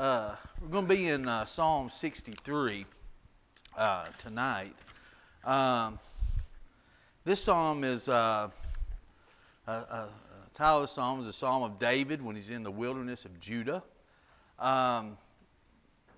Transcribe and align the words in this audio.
Uh, 0.00 0.34
we're 0.62 0.68
going 0.68 0.88
to 0.88 0.94
be 0.94 1.08
in 1.10 1.28
uh, 1.28 1.44
Psalm 1.44 1.90
63 1.90 2.86
uh, 3.76 4.06
tonight. 4.18 4.74
Um, 5.44 5.98
this 7.26 7.42
psalm 7.44 7.84
is 7.84 8.08
uh, 8.08 8.48
a, 9.66 9.70
a, 9.70 10.08
title 10.54 10.76
of 10.76 10.82
the 10.84 10.88
psalm 10.88 11.20
is 11.20 11.26
a 11.26 11.34
psalm 11.34 11.64
of 11.64 11.78
David 11.78 12.22
when 12.22 12.34
he's 12.34 12.48
in 12.48 12.62
the 12.62 12.70
wilderness 12.70 13.26
of 13.26 13.38
Judah. 13.40 13.82
Um, 14.58 15.18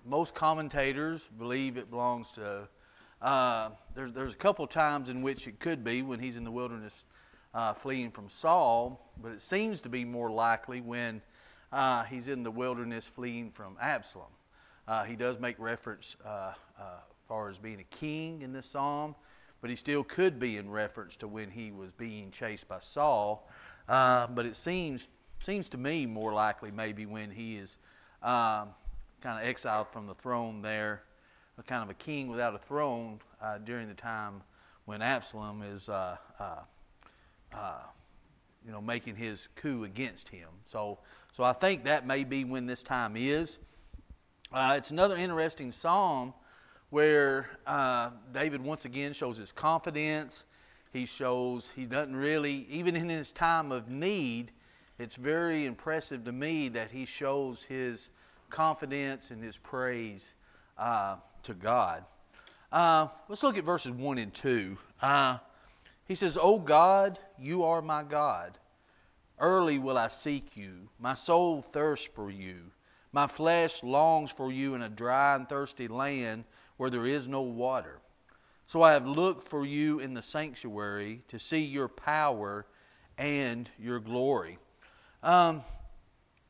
most 0.07 0.33
commentators 0.33 1.29
believe 1.37 1.77
it 1.77 1.91
belongs 1.91 2.31
to. 2.37 2.69
Uh, 3.21 3.71
there's, 3.97 4.13
there's 4.13 4.33
a 4.33 4.37
couple 4.37 4.65
times 4.69 5.09
in 5.09 5.23
which 5.23 5.49
it 5.49 5.59
could 5.59 5.83
be 5.83 6.03
when 6.03 6.21
he's 6.21 6.37
in 6.37 6.45
the 6.45 6.53
wilderness 6.53 7.05
uh, 7.53 7.73
fleeing 7.73 8.13
from 8.13 8.29
Saul, 8.29 9.11
but 9.21 9.33
it 9.33 9.43
seems 9.43 9.81
to 9.81 9.89
be 9.89 10.05
more 10.05 10.31
likely 10.31 10.81
when 10.81 11.21
uh, 11.73 12.05
he's 12.05 12.29
in 12.29 12.43
the 12.43 12.51
wilderness 12.51 13.05
fleeing 13.05 13.51
from 13.51 13.77
Absalom. 13.81 14.29
Uh, 14.87 15.05
he 15.05 15.17
does 15.17 15.39
make 15.39 15.59
reference 15.59 16.17
uh, 16.25 16.53
uh, 16.79 16.83
far 17.27 17.49
as 17.49 17.59
being 17.59 17.81
a 17.81 17.85
king 17.85 18.43
in 18.43 18.53
this 18.53 18.67
psalm, 18.67 19.15
but 19.61 19.71
he 19.71 19.77
still 19.77 20.05
could 20.05 20.39
be 20.39 20.59
in 20.59 20.69
reference 20.69 21.17
to 21.17 21.29
when 21.29 21.51
he 21.51 21.71
was 21.71 21.93
being 21.93 22.31
chased 22.31 22.69
by 22.69 22.79
Saul. 22.81 23.49
Uh, 23.89 24.27
but 24.29 24.45
it 24.47 24.57
seems 24.57 25.09
seems 25.41 25.69
to 25.69 25.79
me 25.79 26.07
more 26.07 26.33
likely 26.33 26.71
maybe 26.71 27.05
when 27.05 27.29
he 27.29 27.57
is 27.57 27.79
um, 28.23 28.69
kind 29.21 29.41
of 29.41 29.45
exiled 29.45 29.89
from 29.89 30.07
the 30.07 30.15
throne 30.15 30.63
there, 30.63 31.03
a 31.59 31.63
kind 31.65 31.83
of 31.83 31.91
a 31.91 31.95
king 31.95 32.29
without 32.29 32.55
a 32.55 32.59
throne 32.59 33.19
uh, 33.41 33.59
during 33.59 33.89
the 33.89 33.95
time 33.95 34.41
when 34.85 35.03
Absalom 35.03 35.63
is 35.63 35.89
you 38.65 38.73
know, 38.73 38.81
making 38.81 39.17
his 39.17 39.49
coup 39.57 39.85
against 39.85 40.29
him. 40.29 40.49
So, 40.67 40.99
so 41.33 41.45
I 41.45 41.53
think 41.53 41.85
that 41.85 42.07
may 42.07 42.25
be 42.25 42.45
when 42.45 42.67
this 42.67 42.83
time 42.83 43.17
is. 43.17 43.59
Uh, 44.53 44.75
it's 44.77 44.91
another 44.91 45.17
interesting 45.17 45.73
psalm 45.73 46.35
where 46.91 47.49
uh, 47.67 48.11
David 48.35 48.63
once 48.63 48.85
again 48.85 49.13
shows 49.13 49.39
his 49.39 49.51
confidence. 49.51 50.45
He 50.93 51.07
shows 51.07 51.73
he 51.75 51.87
doesn't 51.87 52.15
really, 52.15 52.67
even 52.71 52.97
in 52.97 53.09
his 53.09 53.33
time 53.33 53.73
of 53.73 53.89
need, 53.89 54.53
it's 54.99 55.17
very 55.17 55.67
impressive 55.67 56.25
to 56.25 56.33
me 56.33 56.69
that 56.69 56.91
he 56.91 57.07
shows 57.07 57.63
his 57.63 58.11
confidence 58.51 59.31
and 59.31 59.43
his 59.43 59.59
praise 59.59 60.35
uh, 60.79 61.17
to 61.43 61.55
God. 61.55 62.05
Uh, 62.71 63.09
let's 63.29 63.43
look 63.43 63.59
at 63.59 63.65
verses 63.65 63.91
1 63.91 64.19
and 64.19 64.33
2. 64.33 64.77
He 66.13 66.17
says, 66.17 66.37
O 66.39 66.59
God, 66.59 67.19
you 67.39 67.65
are 67.65 67.81
my 67.81 68.03
God. 68.03 68.59
Early 69.39 69.79
will 69.79 69.97
I 69.97 70.09
seek 70.09 70.59
you. 70.59 70.91
My 70.99 71.15
soul 71.15 71.63
thirsts 71.63 72.11
for 72.15 72.31
you. 72.31 72.59
My 73.13 73.27
flesh 73.27 73.83
longs 73.83 74.31
for 74.31 74.53
you 74.53 74.75
in 74.75 74.83
a 74.83 74.91
dry 74.91 75.35
and 75.37 75.49
thirsty 75.49 75.89
land 75.89 76.45
where 76.77 76.91
there 76.91 77.07
is 77.07 77.29
no 77.29 77.41
water. 77.41 77.99
So 78.67 78.83
I 78.83 78.93
have 78.93 79.07
looked 79.07 79.49
for 79.49 79.65
you 79.65 80.01
in 80.01 80.13
the 80.13 80.21
sanctuary 80.21 81.23
to 81.29 81.39
see 81.39 81.61
your 81.61 81.89
power 81.89 82.67
and 83.17 83.71
your 83.79 83.99
glory. 83.99 84.59
Um, 85.23 85.63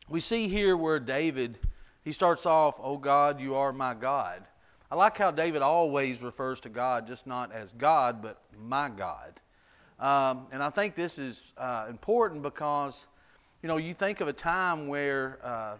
we 0.08 0.18
see 0.18 0.48
here 0.48 0.76
where 0.76 0.98
David, 0.98 1.56
he 2.02 2.10
starts 2.10 2.46
off, 2.46 2.80
Oh 2.82 2.98
God, 2.98 3.40
you 3.40 3.54
are 3.54 3.72
my 3.72 3.94
God. 3.94 4.42
I 4.90 4.96
like 4.96 5.16
how 5.16 5.30
David 5.30 5.62
always 5.62 6.20
refers 6.20 6.58
to 6.62 6.68
God 6.68 7.06
just 7.06 7.28
not 7.28 7.52
as 7.52 7.72
God, 7.74 8.20
but 8.20 8.42
my 8.58 8.88
God. 8.88 9.40
Um, 10.02 10.48
and 10.50 10.64
I 10.64 10.68
think 10.68 10.96
this 10.96 11.16
is 11.16 11.52
uh, 11.56 11.86
important 11.88 12.42
because, 12.42 13.06
you 13.62 13.68
know, 13.68 13.76
you 13.76 13.94
think 13.94 14.20
of 14.20 14.26
a 14.26 14.32
time 14.32 14.88
where 14.88 15.38
uh, 15.44 15.76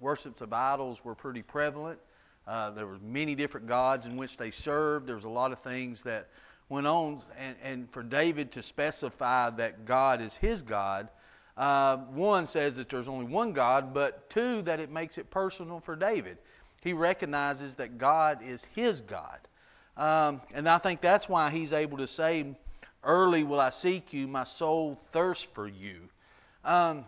worships 0.00 0.40
of 0.42 0.52
idols 0.52 1.04
were 1.04 1.16
pretty 1.16 1.42
prevalent. 1.42 1.98
Uh, 2.46 2.70
there 2.70 2.86
were 2.86 3.00
many 3.02 3.34
different 3.34 3.66
gods 3.66 4.06
in 4.06 4.16
which 4.16 4.36
they 4.36 4.52
served. 4.52 5.08
There 5.08 5.16
was 5.16 5.24
a 5.24 5.28
lot 5.28 5.50
of 5.50 5.58
things 5.58 6.04
that 6.04 6.28
went 6.68 6.86
on. 6.86 7.20
And, 7.36 7.56
and 7.64 7.90
for 7.90 8.04
David 8.04 8.52
to 8.52 8.62
specify 8.62 9.50
that 9.50 9.84
God 9.84 10.22
is 10.22 10.36
his 10.36 10.62
God, 10.62 11.08
uh, 11.56 11.96
one 11.96 12.46
says 12.46 12.76
that 12.76 12.88
there's 12.88 13.08
only 13.08 13.26
one 13.26 13.52
God, 13.52 13.92
but 13.92 14.30
two, 14.30 14.62
that 14.62 14.78
it 14.78 14.92
makes 14.92 15.18
it 15.18 15.30
personal 15.30 15.80
for 15.80 15.96
David. 15.96 16.38
He 16.80 16.92
recognizes 16.92 17.74
that 17.76 17.98
God 17.98 18.38
is 18.40 18.64
his 18.66 19.00
God. 19.00 19.40
Um, 19.96 20.42
and 20.52 20.68
I 20.68 20.78
think 20.78 21.00
that's 21.00 21.28
why 21.28 21.50
he's 21.50 21.72
able 21.72 21.98
to 21.98 22.06
say, 22.06 22.54
Early 23.04 23.44
will 23.44 23.60
I 23.60 23.70
seek 23.70 24.12
you, 24.12 24.26
my 24.26 24.44
soul 24.44 24.94
thirsts 24.94 25.44
for 25.44 25.68
you. 25.68 26.08
Um, 26.64 27.04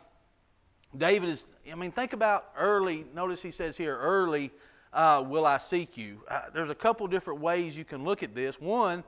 David 0.97 1.29
is, 1.29 1.45
I 1.71 1.75
mean, 1.75 1.91
think 1.91 2.13
about 2.13 2.53
early. 2.57 3.05
Notice 3.15 3.43
he 3.43 3.51
says 3.51 3.77
here, 3.77 3.97
early 3.99 4.51
uh, 4.93 5.25
will 5.27 5.47
I 5.47 5.59
seek 5.59 5.97
you. 5.97 6.21
Uh, 6.29 6.43
there's 6.53 6.71
a 6.71 6.75
couple 6.75 7.07
different 7.07 7.41
ways 7.41 7.77
you 7.77 7.85
can 7.85 8.05
look 8.05 8.23
at 8.23 8.35
this. 8.35 8.61
One, 8.61 9.05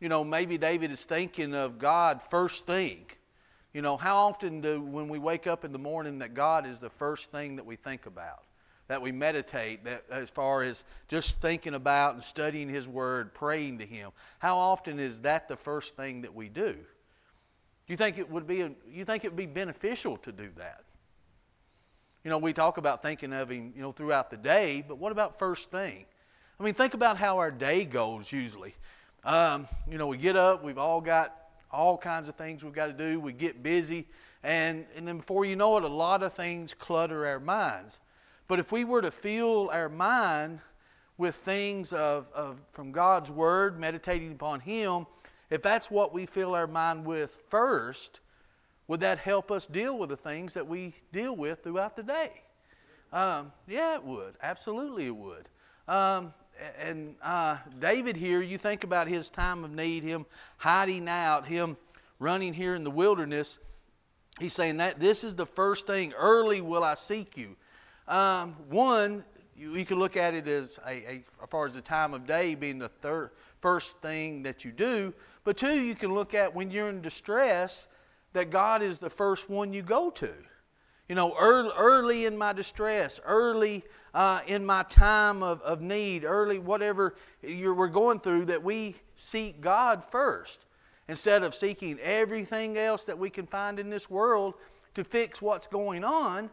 you 0.00 0.08
know, 0.08 0.24
maybe 0.24 0.58
David 0.58 0.90
is 0.90 1.04
thinking 1.04 1.54
of 1.54 1.78
God 1.78 2.22
first 2.22 2.66
thing. 2.66 3.06
You 3.72 3.82
know, 3.82 3.96
how 3.96 4.16
often 4.16 4.62
do, 4.62 4.80
when 4.80 5.08
we 5.08 5.18
wake 5.18 5.46
up 5.46 5.64
in 5.64 5.72
the 5.72 5.78
morning, 5.78 6.18
that 6.20 6.32
God 6.32 6.66
is 6.66 6.78
the 6.78 6.88
first 6.88 7.30
thing 7.30 7.56
that 7.56 7.66
we 7.66 7.76
think 7.76 8.06
about? 8.06 8.45
That 8.88 9.02
we 9.02 9.10
meditate 9.12 9.84
that 9.84 10.04
as 10.10 10.30
far 10.30 10.62
as 10.62 10.84
just 11.08 11.40
thinking 11.40 11.74
about 11.74 12.14
and 12.14 12.22
studying 12.22 12.68
his 12.68 12.86
word 12.86 13.34
praying 13.34 13.78
to 13.78 13.86
him. 13.86 14.10
How 14.38 14.56
often 14.56 14.98
is 15.00 15.18
that 15.20 15.48
the 15.48 15.56
first 15.56 15.96
thing 15.96 16.22
that 16.22 16.34
we 16.34 16.48
do? 16.48 16.72
Do 16.72 17.92
you 17.92 17.96
think 17.96 18.18
it 18.18 18.30
would 18.30 18.46
be 18.46 18.68
you 18.88 19.04
think 19.04 19.24
it 19.24 19.28
would 19.28 19.36
be 19.36 19.46
beneficial 19.46 20.16
to 20.18 20.32
do 20.32 20.48
that? 20.56 20.84
You 22.24 22.30
know 22.30 22.38
we 22.38 22.52
talk 22.52 22.78
about 22.78 23.02
thinking 23.02 23.32
of 23.32 23.50
him 23.50 23.72
you 23.74 23.82
know 23.82 23.92
throughout 23.92 24.30
the 24.30 24.36
day 24.36 24.84
but 24.86 24.98
what 24.98 25.12
about 25.12 25.38
first 25.38 25.70
thing? 25.70 26.04
I 26.58 26.62
mean 26.62 26.74
think 26.74 26.94
about 26.94 27.16
how 27.16 27.38
our 27.38 27.50
day 27.50 27.84
goes 27.84 28.30
usually. 28.30 28.74
Um, 29.24 29.66
you 29.90 29.98
know 29.98 30.06
we 30.06 30.16
get 30.16 30.36
up 30.36 30.62
we've 30.62 30.78
all 30.78 31.00
got 31.00 31.34
all 31.72 31.98
kinds 31.98 32.28
of 32.28 32.36
things 32.36 32.62
we've 32.62 32.72
got 32.72 32.86
to 32.86 32.92
do 32.92 33.18
we 33.18 33.32
get 33.32 33.62
busy 33.62 34.06
and, 34.44 34.86
and 34.94 35.06
then 35.06 35.16
before 35.16 35.44
you 35.44 35.56
know 35.56 35.76
it 35.76 35.82
a 35.82 35.88
lot 35.88 36.22
of 36.22 36.32
things 36.32 36.72
clutter 36.74 37.26
our 37.26 37.40
minds 37.40 37.98
but 38.48 38.58
if 38.58 38.72
we 38.72 38.84
were 38.84 39.02
to 39.02 39.10
fill 39.10 39.70
our 39.70 39.88
mind 39.88 40.60
with 41.18 41.34
things 41.36 41.92
of, 41.92 42.28
of, 42.34 42.60
from 42.72 42.92
God's 42.92 43.30
Word, 43.30 43.78
meditating 43.78 44.32
upon 44.32 44.60
Him, 44.60 45.06
if 45.50 45.62
that's 45.62 45.90
what 45.90 46.12
we 46.12 46.26
fill 46.26 46.54
our 46.54 46.66
mind 46.66 47.04
with 47.04 47.42
first, 47.48 48.20
would 48.88 49.00
that 49.00 49.18
help 49.18 49.50
us 49.50 49.66
deal 49.66 49.98
with 49.98 50.10
the 50.10 50.16
things 50.16 50.54
that 50.54 50.66
we 50.66 50.94
deal 51.12 51.34
with 51.34 51.62
throughout 51.62 51.96
the 51.96 52.02
day? 52.02 52.30
Um, 53.12 53.52
yeah, 53.66 53.94
it 53.94 54.04
would. 54.04 54.34
Absolutely, 54.42 55.06
it 55.06 55.16
would. 55.16 55.48
Um, 55.88 56.32
and 56.80 57.14
uh, 57.22 57.58
David 57.78 58.16
here, 58.16 58.42
you 58.42 58.58
think 58.58 58.84
about 58.84 59.08
his 59.08 59.28
time 59.30 59.64
of 59.64 59.70
need, 59.70 60.02
him 60.02 60.26
hiding 60.56 61.08
out, 61.08 61.46
him 61.46 61.76
running 62.18 62.52
here 62.52 62.74
in 62.74 62.84
the 62.84 62.90
wilderness. 62.90 63.58
He's 64.40 64.54
saying 64.54 64.78
that 64.78 65.00
this 65.00 65.24
is 65.24 65.34
the 65.34 65.46
first 65.46 65.86
thing. 65.86 66.12
Early 66.14 66.60
will 66.60 66.84
I 66.84 66.94
seek 66.94 67.36
you. 67.36 67.56
Um, 68.08 68.56
one, 68.68 69.24
you, 69.56 69.74
you 69.74 69.84
can 69.84 69.98
look 69.98 70.16
at 70.16 70.34
it 70.34 70.46
as, 70.46 70.78
a, 70.86 70.90
a, 70.90 71.24
as 71.42 71.48
far 71.48 71.66
as 71.66 71.74
the 71.74 71.80
time 71.80 72.14
of 72.14 72.26
day 72.26 72.54
being 72.54 72.78
the 72.78 72.88
third, 72.88 73.30
first 73.60 74.00
thing 74.00 74.42
that 74.42 74.64
you 74.64 74.72
do. 74.72 75.12
But 75.44 75.56
two, 75.56 75.80
you 75.80 75.94
can 75.94 76.14
look 76.14 76.34
at 76.34 76.54
when 76.54 76.70
you're 76.70 76.88
in 76.88 77.00
distress 77.00 77.88
that 78.32 78.50
God 78.50 78.82
is 78.82 78.98
the 78.98 79.10
first 79.10 79.48
one 79.48 79.72
you 79.72 79.82
go 79.82 80.10
to. 80.10 80.30
You 81.08 81.14
know, 81.14 81.34
early, 81.38 81.70
early 81.76 82.24
in 82.26 82.36
my 82.36 82.52
distress, 82.52 83.20
early 83.24 83.84
uh, 84.12 84.40
in 84.46 84.64
my 84.66 84.82
time 84.84 85.42
of, 85.42 85.62
of 85.62 85.80
need, 85.80 86.24
early 86.24 86.58
whatever 86.58 87.14
we're 87.42 87.86
going 87.86 88.20
through, 88.20 88.46
that 88.46 88.62
we 88.62 88.96
seek 89.16 89.60
God 89.60 90.04
first 90.04 90.64
instead 91.08 91.44
of 91.44 91.54
seeking 91.54 91.98
everything 92.00 92.76
else 92.76 93.04
that 93.04 93.16
we 93.16 93.30
can 93.30 93.46
find 93.46 93.78
in 93.78 93.88
this 93.88 94.10
world 94.10 94.54
to 94.94 95.04
fix 95.04 95.40
what's 95.40 95.66
going 95.66 96.02
on. 96.02 96.50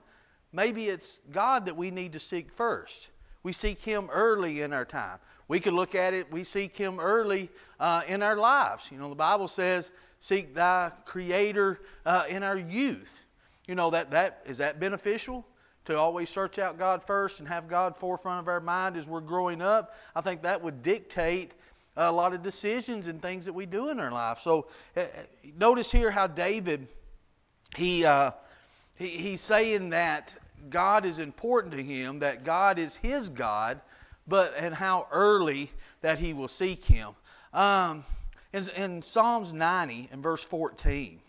Maybe 0.53 0.85
it's 0.85 1.19
God 1.31 1.65
that 1.65 1.75
we 1.75 1.91
need 1.91 2.13
to 2.13 2.19
seek 2.19 2.51
first. 2.51 3.09
We 3.41 3.51
seek 3.51 3.79
Him 3.79 4.09
early 4.11 4.61
in 4.61 4.71
our 4.71 4.85
time. 4.85 5.17
We 5.47 5.59
could 5.59 5.73
look 5.73 5.95
at 5.95 6.13
it, 6.13 6.31
we 6.31 6.43
seek 6.43 6.77
Him 6.77 6.99
early 6.99 7.49
uh, 7.79 8.03
in 8.07 8.23
our 8.23 8.37
lives. 8.37 8.89
You 8.91 8.97
know, 8.97 9.09
the 9.09 9.15
Bible 9.15 9.47
says, 9.47 9.91
seek 10.19 10.53
thy 10.55 10.91
Creator 11.05 11.81
uh, 12.05 12.23
in 12.29 12.43
our 12.43 12.57
youth. 12.57 13.19
You 13.67 13.75
know, 13.75 13.89
that, 13.89 14.11
that 14.11 14.41
is 14.45 14.57
that 14.59 14.79
beneficial? 14.79 15.45
To 15.85 15.97
always 15.97 16.29
search 16.29 16.59
out 16.59 16.77
God 16.77 17.03
first 17.03 17.39
and 17.39 17.49
have 17.49 17.67
God 17.67 17.97
forefront 17.97 18.39
of 18.39 18.47
our 18.47 18.61
mind 18.61 18.95
as 18.95 19.09
we're 19.09 19.19
growing 19.19 19.61
up. 19.61 19.93
I 20.15 20.21
think 20.21 20.41
that 20.43 20.61
would 20.61 20.81
dictate 20.81 21.55
a 21.97 22.11
lot 22.11 22.33
of 22.33 22.41
decisions 22.41 23.07
and 23.07 23.21
things 23.21 23.45
that 23.45 23.53
we 23.53 23.65
do 23.65 23.89
in 23.89 23.99
our 23.99 24.11
life. 24.11 24.39
So 24.39 24.67
uh, 24.95 25.03
notice 25.57 25.91
here 25.91 26.09
how 26.09 26.27
David, 26.27 26.87
he, 27.75 28.05
uh, 28.05 28.31
he, 28.95 29.09
he's 29.09 29.41
saying 29.41 29.89
that 29.89 30.37
God 30.69 31.05
is 31.05 31.19
important 31.19 31.73
to 31.73 31.83
him, 31.83 32.19
that 32.19 32.43
God 32.43 32.79
is 32.79 32.95
his 32.95 33.29
God, 33.29 33.81
but 34.27 34.53
and 34.57 34.73
how 34.73 35.07
early 35.11 35.71
that 36.01 36.19
he 36.19 36.33
will 36.33 36.47
seek 36.47 36.83
him. 36.83 37.09
Um, 37.53 38.03
in, 38.53 38.69
in 38.75 39.01
Psalms 39.01 39.53
90 39.53 40.09
and 40.11 40.23
verse 40.23 40.43
14, 40.43 41.19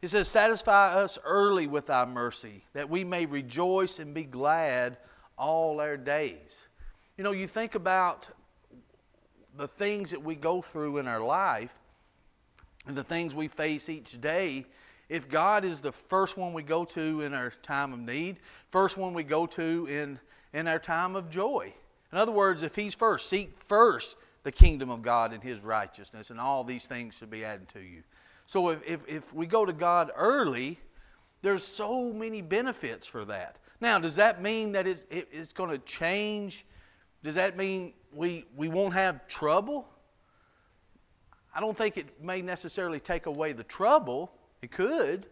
it 0.00 0.08
says, 0.08 0.28
Satisfy 0.28 0.94
us 0.94 1.18
early 1.24 1.66
with 1.66 1.86
thy 1.86 2.04
mercy, 2.04 2.64
that 2.72 2.88
we 2.88 3.04
may 3.04 3.26
rejoice 3.26 3.98
and 3.98 4.14
be 4.14 4.24
glad 4.24 4.96
all 5.36 5.80
our 5.80 5.96
days. 5.96 6.66
You 7.16 7.24
know, 7.24 7.32
you 7.32 7.46
think 7.46 7.74
about 7.74 8.28
the 9.56 9.68
things 9.68 10.10
that 10.10 10.22
we 10.22 10.36
go 10.36 10.62
through 10.62 10.98
in 10.98 11.08
our 11.08 11.20
life 11.20 11.74
and 12.86 12.96
the 12.96 13.04
things 13.04 13.34
we 13.34 13.48
face 13.48 13.88
each 13.88 14.20
day. 14.20 14.64
If 15.08 15.28
God 15.28 15.64
is 15.64 15.80
the 15.80 15.92
first 15.92 16.36
one 16.36 16.52
we 16.52 16.62
go 16.62 16.84
to 16.84 17.22
in 17.22 17.32
our 17.32 17.50
time 17.62 17.92
of 17.92 18.00
need, 18.00 18.40
first 18.70 18.96
one 18.96 19.14
we 19.14 19.22
go 19.22 19.46
to 19.46 19.86
in, 19.86 20.18
in 20.52 20.68
our 20.68 20.78
time 20.78 21.16
of 21.16 21.30
joy. 21.30 21.72
In 22.12 22.18
other 22.18 22.32
words, 22.32 22.62
if 22.62 22.74
He's 22.74 22.94
first, 22.94 23.28
seek 23.28 23.58
first 23.62 24.16
the 24.42 24.52
kingdom 24.52 24.90
of 24.90 25.02
God 25.02 25.32
and 25.32 25.42
His 25.42 25.60
righteousness, 25.60 26.30
and 26.30 26.38
all 26.38 26.62
these 26.62 26.86
things 26.86 27.16
should 27.16 27.30
be 27.30 27.44
added 27.44 27.68
to 27.68 27.80
you. 27.80 28.02
So 28.46 28.68
if, 28.70 28.80
if, 28.86 29.08
if 29.08 29.34
we 29.34 29.46
go 29.46 29.64
to 29.64 29.72
God 29.72 30.10
early, 30.14 30.78
there's 31.42 31.64
so 31.64 32.12
many 32.12 32.42
benefits 32.42 33.06
for 33.06 33.24
that. 33.26 33.58
Now, 33.80 33.98
does 33.98 34.16
that 34.16 34.42
mean 34.42 34.72
that 34.72 34.86
it's, 34.86 35.04
it, 35.10 35.28
it's 35.30 35.52
going 35.52 35.70
to 35.70 35.78
change? 35.78 36.66
Does 37.22 37.34
that 37.36 37.56
mean 37.56 37.92
we, 38.12 38.44
we 38.56 38.68
won't 38.68 38.94
have 38.94 39.26
trouble? 39.28 39.88
I 41.54 41.60
don't 41.60 41.76
think 41.76 41.96
it 41.96 42.22
may 42.22 42.42
necessarily 42.42 43.00
take 43.00 43.26
away 43.26 43.52
the 43.52 43.64
trouble. 43.64 44.32
It 44.62 44.70
could. 44.70 45.26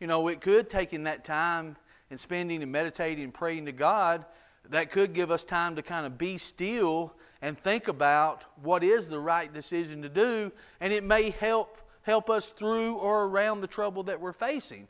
You 0.00 0.06
know, 0.06 0.28
it 0.28 0.40
could, 0.40 0.68
taking 0.68 1.04
that 1.04 1.24
time 1.24 1.76
and 2.10 2.18
spending 2.18 2.62
and 2.62 2.72
meditating 2.72 3.24
and 3.24 3.32
praying 3.32 3.66
to 3.66 3.72
God, 3.72 4.24
that 4.70 4.90
could 4.90 5.12
give 5.12 5.30
us 5.30 5.44
time 5.44 5.76
to 5.76 5.82
kind 5.82 6.06
of 6.06 6.18
be 6.18 6.38
still 6.38 7.14
and 7.40 7.58
think 7.58 7.88
about 7.88 8.44
what 8.62 8.84
is 8.84 9.08
the 9.08 9.18
right 9.18 9.52
decision 9.52 10.02
to 10.02 10.08
do, 10.08 10.52
and 10.80 10.92
it 10.92 11.04
may 11.04 11.30
help 11.30 11.78
help 12.02 12.28
us 12.28 12.48
through 12.48 12.94
or 12.96 13.24
around 13.24 13.60
the 13.60 13.66
trouble 13.66 14.02
that 14.02 14.20
we're 14.20 14.32
facing. 14.32 14.88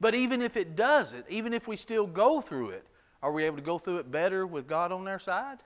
But 0.00 0.14
even 0.14 0.42
if 0.42 0.56
it 0.56 0.76
doesn't, 0.76 1.24
even 1.28 1.54
if 1.54 1.66
we 1.66 1.76
still 1.76 2.06
go 2.06 2.40
through 2.40 2.70
it, 2.70 2.86
are 3.22 3.32
we 3.32 3.44
able 3.44 3.56
to 3.56 3.62
go 3.62 3.78
through 3.78 3.98
it 3.98 4.10
better 4.10 4.46
with 4.46 4.66
God 4.66 4.92
on 4.92 5.08
our 5.08 5.18
side? 5.18 5.62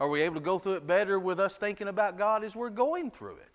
Are 0.00 0.08
we 0.08 0.20
able 0.22 0.34
to 0.34 0.40
go 0.40 0.58
through 0.58 0.74
it 0.74 0.86
better 0.86 1.18
with 1.18 1.38
us 1.38 1.56
thinking 1.56 1.88
about 1.88 2.18
God 2.18 2.44
as 2.44 2.56
we're 2.56 2.70
going 2.70 3.10
through 3.10 3.36
it? 3.36 3.51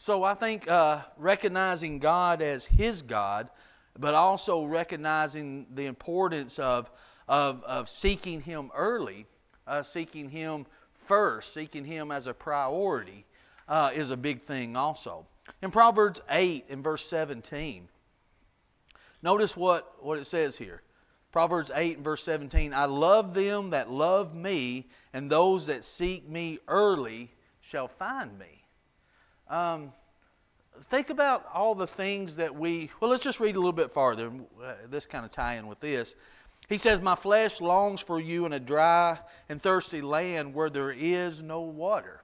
So 0.00 0.22
I 0.22 0.34
think 0.34 0.70
uh, 0.70 1.00
recognizing 1.16 1.98
God 1.98 2.40
as 2.40 2.64
His 2.64 3.02
God, 3.02 3.50
but 3.98 4.14
also 4.14 4.64
recognizing 4.64 5.66
the 5.74 5.86
importance 5.86 6.60
of, 6.60 6.88
of, 7.26 7.64
of 7.64 7.88
seeking 7.88 8.40
Him 8.40 8.70
early, 8.76 9.26
uh, 9.66 9.82
seeking 9.82 10.30
Him 10.30 10.66
first, 10.94 11.52
seeking 11.52 11.84
Him 11.84 12.12
as 12.12 12.28
a 12.28 12.32
priority, 12.32 13.26
uh, 13.66 13.90
is 13.92 14.10
a 14.10 14.16
big 14.16 14.40
thing 14.40 14.76
also. 14.76 15.26
In 15.62 15.72
Proverbs 15.72 16.20
8 16.30 16.66
and 16.70 16.82
verse 16.84 17.04
17, 17.08 17.88
Notice 19.20 19.56
what, 19.56 19.96
what 20.00 20.18
it 20.18 20.28
says 20.28 20.56
here. 20.56 20.82
Proverbs 21.32 21.72
8 21.74 21.96
and 21.96 22.04
verse 22.04 22.22
17 22.22 22.72
I 22.72 22.84
love 22.84 23.34
them 23.34 23.70
that 23.70 23.90
love 23.90 24.32
me, 24.32 24.86
and 25.12 25.28
those 25.28 25.66
that 25.66 25.84
seek 25.84 26.28
me 26.28 26.60
early 26.68 27.32
shall 27.60 27.88
find 27.88 28.38
me. 28.38 28.57
Um, 29.48 29.92
think 30.84 31.10
about 31.10 31.46
all 31.52 31.74
the 31.74 31.86
things 31.86 32.36
that 32.36 32.54
we. 32.54 32.90
Well, 33.00 33.10
let's 33.10 33.22
just 33.22 33.40
read 33.40 33.56
a 33.56 33.58
little 33.58 33.72
bit 33.72 33.92
farther. 33.92 34.30
Uh, 34.62 34.74
this 34.90 35.06
kind 35.06 35.24
of 35.24 35.30
tie 35.30 35.56
in 35.56 35.66
with 35.66 35.80
this. 35.80 36.14
He 36.68 36.78
says, 36.78 37.00
My 37.00 37.14
flesh 37.14 37.60
longs 37.60 38.00
for 38.00 38.20
you 38.20 38.46
in 38.46 38.52
a 38.52 38.60
dry 38.60 39.18
and 39.48 39.60
thirsty 39.60 40.02
land 40.02 40.54
where 40.54 40.70
there 40.70 40.92
is 40.92 41.42
no 41.42 41.62
water. 41.62 42.22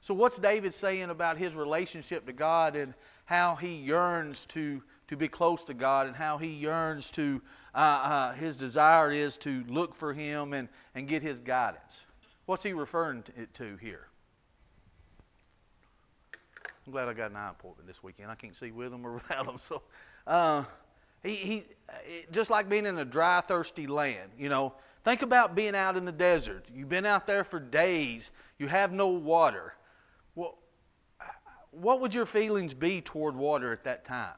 So, 0.00 0.14
what's 0.14 0.36
David 0.36 0.74
saying 0.74 1.10
about 1.10 1.36
his 1.36 1.54
relationship 1.54 2.26
to 2.26 2.32
God 2.32 2.76
and 2.76 2.94
how 3.26 3.54
he 3.54 3.74
yearns 3.74 4.46
to 4.46 4.82
to 5.08 5.16
be 5.16 5.28
close 5.28 5.64
to 5.64 5.74
God 5.74 6.06
and 6.06 6.16
how 6.16 6.38
he 6.38 6.48
yearns 6.48 7.10
to, 7.12 7.40
uh, 7.74 7.78
uh, 7.78 8.32
his 8.32 8.56
desire 8.56 9.10
is 9.10 9.36
to 9.38 9.64
look 9.68 9.94
for 9.94 10.12
him 10.12 10.52
and, 10.52 10.68
and 10.94 11.06
get 11.06 11.22
his 11.22 11.38
guidance. 11.38 12.04
What's 12.46 12.62
he 12.62 12.72
referring 12.72 13.24
it 13.36 13.52
to 13.54 13.76
here? 13.76 14.08
I'm 16.86 16.92
glad 16.92 17.08
I 17.08 17.14
got 17.14 17.30
an 17.30 17.36
eye 17.36 17.50
appointment 17.50 17.88
this 17.88 18.02
weekend. 18.02 18.30
I 18.30 18.36
can't 18.36 18.54
see 18.54 18.70
with 18.70 18.92
them 18.92 19.04
or 19.04 19.12
without 19.14 19.46
them. 19.46 19.58
So, 19.58 19.82
uh, 20.26 20.64
he, 21.22 21.34
he, 21.34 21.64
just 22.30 22.50
like 22.50 22.68
being 22.68 22.86
in 22.86 22.98
a 22.98 23.04
dry, 23.04 23.40
thirsty 23.40 23.86
land, 23.86 24.30
you 24.38 24.48
know, 24.48 24.72
think 25.04 25.22
about 25.22 25.54
being 25.56 25.74
out 25.74 25.96
in 25.96 26.04
the 26.04 26.12
desert. 26.12 26.66
You've 26.72 26.88
been 26.88 27.06
out 27.06 27.26
there 27.26 27.42
for 27.42 27.58
days, 27.58 28.30
you 28.58 28.68
have 28.68 28.92
no 28.92 29.08
water. 29.08 29.74
Well, 30.36 30.58
what 31.72 32.00
would 32.00 32.14
your 32.14 32.26
feelings 32.26 32.72
be 32.72 33.00
toward 33.00 33.34
water 33.34 33.72
at 33.72 33.82
that 33.84 34.04
time? 34.04 34.36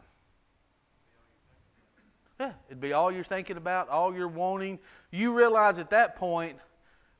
Yeah, 2.41 2.53
it'd 2.69 2.81
be 2.81 2.93
all 2.93 3.12
you're 3.12 3.25
thinking 3.25 3.56
about, 3.56 3.89
all 3.89 4.15
you're 4.15 4.29
wanting. 4.29 4.79
You 5.11 5.37
realize 5.37 5.79
at 5.79 5.91
that 5.91 6.17
point, 6.17 6.56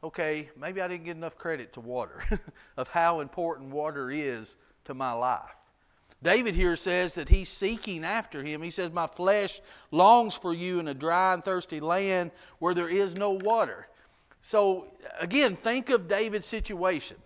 okay, 0.03 0.49
maybe 0.57 0.81
I 0.81 0.89
didn't 0.89 1.05
get 1.05 1.17
enough 1.17 1.37
credit 1.37 1.73
to 1.75 1.81
water, 1.81 2.23
of 2.77 2.89
how 2.89 3.21
important 3.21 3.71
water 3.71 4.11
is 4.11 4.55
to 4.89 4.95
my 4.95 5.13
life. 5.13 5.55
David 6.23 6.55
here 6.55 6.75
says 6.75 7.15
that 7.15 7.29
he's 7.29 7.49
seeking 7.49 8.05
after 8.05 8.43
him. 8.43 8.61
He 8.61 8.73
says, 8.73 8.91
My 8.91 9.07
flesh 9.07 9.61
longs 9.93 10.35
for 10.35 10.53
you 10.53 10.81
in 10.81 10.89
a 10.89 10.95
dry 10.95 11.35
and 11.35 11.45
thirsty 11.45 11.79
land 11.79 12.33
where 12.59 12.75
there 12.75 12.89
is 12.89 13.17
no 13.17 13.31
water. 13.31 13.87
So, 14.41 14.87
again, 15.21 15.55
think 15.55 15.91
of 15.91 16.09
David's 16.09 16.47
situation. 16.47 17.17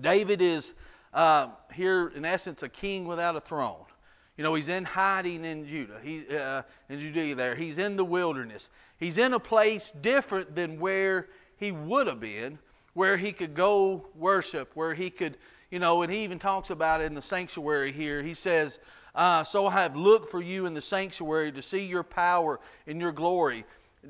David 0.00 0.42
is 0.42 0.74
uh, 1.14 1.48
here, 1.72 2.08
in 2.08 2.24
essence, 2.24 2.62
a 2.62 2.68
king 2.68 3.06
without 3.06 3.36
a 3.36 3.40
throne. 3.40 3.84
You 4.36 4.44
know, 4.44 4.54
he's 4.54 4.68
in 4.68 4.84
hiding 4.84 5.44
in 5.44 5.66
Judah, 5.66 5.98
he, 6.02 6.24
uh, 6.36 6.62
in 6.88 7.00
Judea 7.00 7.34
there. 7.34 7.54
He's 7.54 7.78
in 7.78 7.96
the 7.96 8.04
wilderness. 8.04 8.70
He's 8.98 9.18
in 9.18 9.34
a 9.34 9.40
place 9.40 9.92
different 10.00 10.54
than 10.54 10.80
where 10.80 11.28
he 11.56 11.70
would 11.70 12.06
have 12.06 12.20
been, 12.20 12.58
where 12.94 13.16
he 13.16 13.32
could 13.32 13.54
go 13.54 14.06
worship, 14.14 14.70
where 14.74 14.94
he 14.94 15.10
could, 15.10 15.36
you 15.72 15.78
know, 15.78 16.02
and 16.02 16.12
he 16.12 16.22
even 16.22 16.38
talks 16.38 16.68
about 16.68 17.00
it 17.00 17.04
in 17.04 17.14
the 17.14 17.22
sanctuary 17.22 17.92
here. 17.92 18.22
He 18.22 18.34
says, 18.34 18.78
uh, 19.14 19.42
So 19.42 19.66
I 19.66 19.72
have 19.80 19.96
looked 19.96 20.30
for 20.30 20.42
you 20.42 20.66
in 20.66 20.74
the 20.74 20.82
sanctuary 20.82 21.50
to 21.50 21.62
see 21.62 21.86
your 21.86 22.02
power 22.02 22.60
and 22.86 23.00
your 23.00 23.10
glory. 23.10 23.64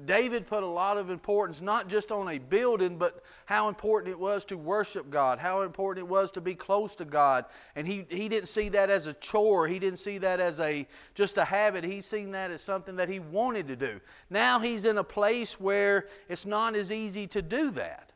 David 0.05 0.47
put 0.47 0.65
a 0.65 0.67
lot 0.67 0.97
of 0.97 1.09
importance 1.09 1.61
not 1.61 1.87
just 1.87 2.11
on 2.11 2.31
a 2.31 2.39
building, 2.39 2.97
but 2.97 3.23
how 3.45 3.69
important 3.69 4.11
it 4.11 4.19
was 4.19 4.45
to 4.47 4.57
worship 4.57 5.09
God, 5.09 5.39
how 5.39 5.63
important 5.63 6.05
it 6.05 6.09
was 6.09 6.33
to 6.33 6.41
be 6.41 6.55
close 6.55 6.97
to 6.97 7.05
God. 7.05 7.45
And 7.77 7.87
he, 7.87 8.07
he 8.09 8.29
didn't 8.29 8.49
see 8.49 8.69
that 8.71 8.91
as 8.91 9.07
a 9.07 9.13
chore. 9.15 9.69
He 9.69 9.79
didn't 9.79 10.01
see 10.01 10.19
that 10.19 10.41
as 10.41 10.59
a 10.59 10.89
just 11.15 11.39
a 11.39 11.45
habit. 11.45 11.85
He 11.85 12.01
seen 12.01 12.33
that 12.33 12.51
as 12.51 12.61
something 12.61 12.97
that 12.97 13.09
he 13.09 13.21
wanted 13.21 13.69
to 13.69 13.77
do. 13.77 14.01
Now 14.31 14.59
he's 14.59 14.85
in 14.85 14.99
a 14.99 15.05
place 15.05 15.61
where 15.61 16.09
it's 16.29 16.47
not 16.47 16.75
as 16.75 16.91
easy 16.91 17.29
to 17.29 17.41
do 17.43 17.71
that. 17.73 18.11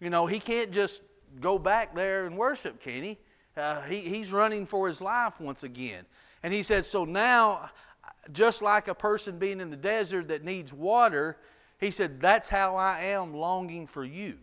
You 0.00 0.10
know, 0.10 0.26
he 0.26 0.40
can't 0.40 0.72
just 0.72 1.02
go 1.40 1.58
back 1.58 1.94
there 1.94 2.26
and 2.26 2.36
worship, 2.36 2.80
can 2.80 3.02
he? 3.02 3.18
Uh, 3.56 3.82
he 3.82 4.00
he's 4.00 4.32
running 4.32 4.64
for 4.64 4.86
his 4.86 5.00
life 5.00 5.40
once 5.40 5.62
again. 5.62 6.04
And 6.42 6.52
he 6.52 6.62
says, 6.62 6.86
So 6.86 7.04
now 7.04 7.70
just 8.32 8.62
like 8.62 8.88
a 8.88 8.94
person 8.94 9.38
being 9.38 9.60
in 9.60 9.70
the 9.70 9.76
desert 9.76 10.28
that 10.28 10.44
needs 10.44 10.72
water, 10.72 11.36
he 11.78 11.90
said, 11.90 12.20
That's 12.20 12.48
how 12.48 12.76
I 12.76 13.00
am 13.00 13.34
longing 13.34 13.86
for 13.86 14.04
you. 14.04 14.36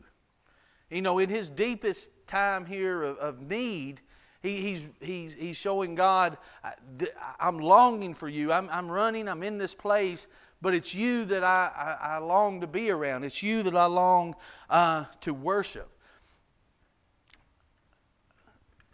You 0.89 1.01
know, 1.01 1.19
in 1.19 1.29
his 1.29 1.49
deepest 1.49 2.09
time 2.27 2.65
here 2.65 3.03
of, 3.03 3.17
of 3.17 3.41
need, 3.41 4.01
he, 4.41 4.61
he's, 4.61 4.91
he's, 5.01 5.33
he's 5.33 5.57
showing 5.57 5.95
God, 5.95 6.37
I'm 7.39 7.59
longing 7.59 8.13
for 8.13 8.29
you. 8.29 8.51
I'm, 8.53 8.69
I'm 8.71 8.89
running, 8.89 9.27
I'm 9.27 9.43
in 9.43 9.57
this 9.57 9.75
place, 9.75 10.27
but 10.61 10.73
it's 10.73 10.93
you 10.93 11.25
that 11.25 11.43
I, 11.43 11.71
I, 11.75 12.15
I 12.15 12.17
long 12.19 12.61
to 12.61 12.67
be 12.67 12.89
around. 12.89 13.23
It's 13.23 13.43
you 13.43 13.63
that 13.63 13.75
I 13.75 13.85
long 13.85 14.35
uh, 14.69 15.05
to 15.21 15.33
worship. 15.33 15.89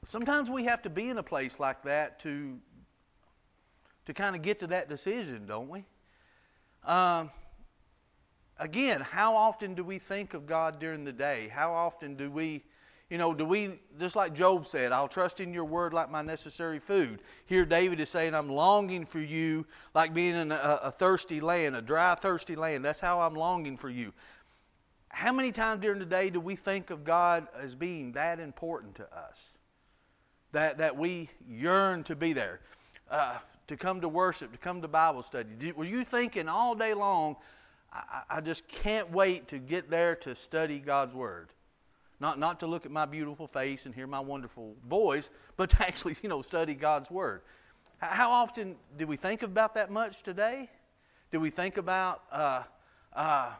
Sometimes 0.05 0.49
we 0.49 0.65
have 0.65 0.81
to 0.83 0.89
be 0.89 1.09
in 1.09 1.17
a 1.17 1.23
place 1.23 1.59
like 1.59 1.83
that 1.83 2.19
to 2.21 2.59
to 4.05 4.13
kind 4.13 4.35
of 4.35 4.41
get 4.41 4.59
to 4.59 4.67
that 4.67 4.89
decision, 4.89 5.45
don't 5.45 5.69
we? 5.69 5.85
Um, 6.85 7.31
again, 8.59 9.01
how 9.01 9.35
often 9.35 9.73
do 9.75 9.83
we 9.83 9.99
think 9.99 10.33
of 10.33 10.45
God 10.45 10.79
during 10.79 11.03
the 11.05 11.13
day? 11.13 11.49
How 11.53 11.71
often 11.71 12.15
do 12.15 12.29
we, 12.29 12.63
you 13.09 13.17
know, 13.17 13.33
do 13.33 13.45
we, 13.45 13.79
just 13.99 14.15
like 14.15 14.33
Job 14.33 14.67
said, 14.67 14.91
I'll 14.91 15.07
trust 15.07 15.39
in 15.39 15.53
your 15.53 15.65
word 15.65 15.93
like 15.93 16.11
my 16.11 16.21
necessary 16.21 16.79
food. 16.79 17.21
Here, 17.45 17.65
David 17.65 17.99
is 18.01 18.09
saying, 18.09 18.35
I'm 18.35 18.49
longing 18.49 19.05
for 19.05 19.21
you 19.21 19.65
like 19.93 20.13
being 20.13 20.35
in 20.35 20.51
a, 20.51 20.79
a 20.83 20.91
thirsty 20.91 21.39
land, 21.39 21.75
a 21.75 21.81
dry, 21.81 22.15
thirsty 22.15 22.55
land. 22.57 22.83
That's 22.83 22.99
how 22.99 23.21
I'm 23.21 23.35
longing 23.35 23.77
for 23.77 23.89
you. 23.89 24.11
How 25.09 25.31
many 25.31 25.51
times 25.51 25.81
during 25.81 25.99
the 25.99 26.05
day 26.05 26.29
do 26.29 26.39
we 26.39 26.55
think 26.55 26.89
of 26.89 27.03
God 27.03 27.47
as 27.57 27.75
being 27.75 28.11
that 28.13 28.39
important 28.39 28.95
to 28.95 29.15
us? 29.15 29.53
That, 30.53 30.77
that 30.77 30.97
we 30.97 31.29
yearn 31.47 32.03
to 32.05 32.15
be 32.15 32.31
there. 32.31 32.61
Uh, 33.11 33.37
to 33.67 33.77
come 33.77 34.01
to 34.01 34.09
worship, 34.09 34.51
to 34.51 34.57
come 34.57 34.81
to 34.81 34.87
Bible 34.87 35.23
study? 35.23 35.71
were 35.71 35.85
you 35.85 36.03
thinking 36.03 36.47
all 36.47 36.75
day 36.75 36.93
long, 36.93 37.35
I, 37.91 38.21
I 38.29 38.41
just 38.41 38.67
can't 38.67 39.11
wait 39.11 39.47
to 39.49 39.57
get 39.57 39.89
there 39.89 40.15
to 40.17 40.35
study 40.35 40.79
God's 40.79 41.15
Word? 41.15 41.49
Not, 42.19 42.39
not 42.39 42.59
to 42.61 42.67
look 42.67 42.85
at 42.85 42.91
my 42.91 43.05
beautiful 43.05 43.47
face 43.47 43.85
and 43.85 43.93
hear 43.93 44.07
my 44.07 44.19
wonderful 44.19 44.75
voice, 44.87 45.29
but 45.57 45.69
to 45.71 45.81
actually, 45.87 46.15
you 46.21 46.29
know, 46.29 46.41
study 46.41 46.73
God's 46.73 47.09
Word. 47.09 47.41
How 47.99 48.31
often 48.31 48.75
do 48.97 49.07
we 49.07 49.17
think 49.17 49.43
about 49.43 49.75
that 49.75 49.89
much 49.89 50.23
today? 50.23 50.69
Do 51.31 51.39
we 51.39 51.49
think 51.49 51.77
about 51.77 52.23
uh, 52.31 52.63
uh, 53.13 53.51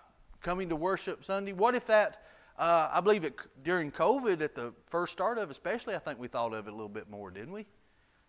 coming 0.42 0.70
to 0.70 0.76
worship 0.76 1.24
Sunday? 1.24 1.54
What 1.54 1.76
if 1.76 1.88
that, 1.88 2.24
uh, 2.58 2.90
I 2.92 3.02
believe 3.02 3.24
it 3.24 3.36
during 3.64 3.92
COVID, 3.92 4.42
at 4.42 4.56
the 4.56 4.74
first 4.86 5.14
start 5.14 5.38
of 5.38 5.50
especially, 5.50 5.96
I 5.96 6.00
think 6.00 6.20
we 6.20 6.28
thought 6.28 6.54
of 6.54 6.68
it 6.68 6.70
a 6.70 6.74
little 6.74 6.90
bit 6.90 7.10
more, 7.10 7.32
didn't 7.32 7.52
we? 7.52 7.66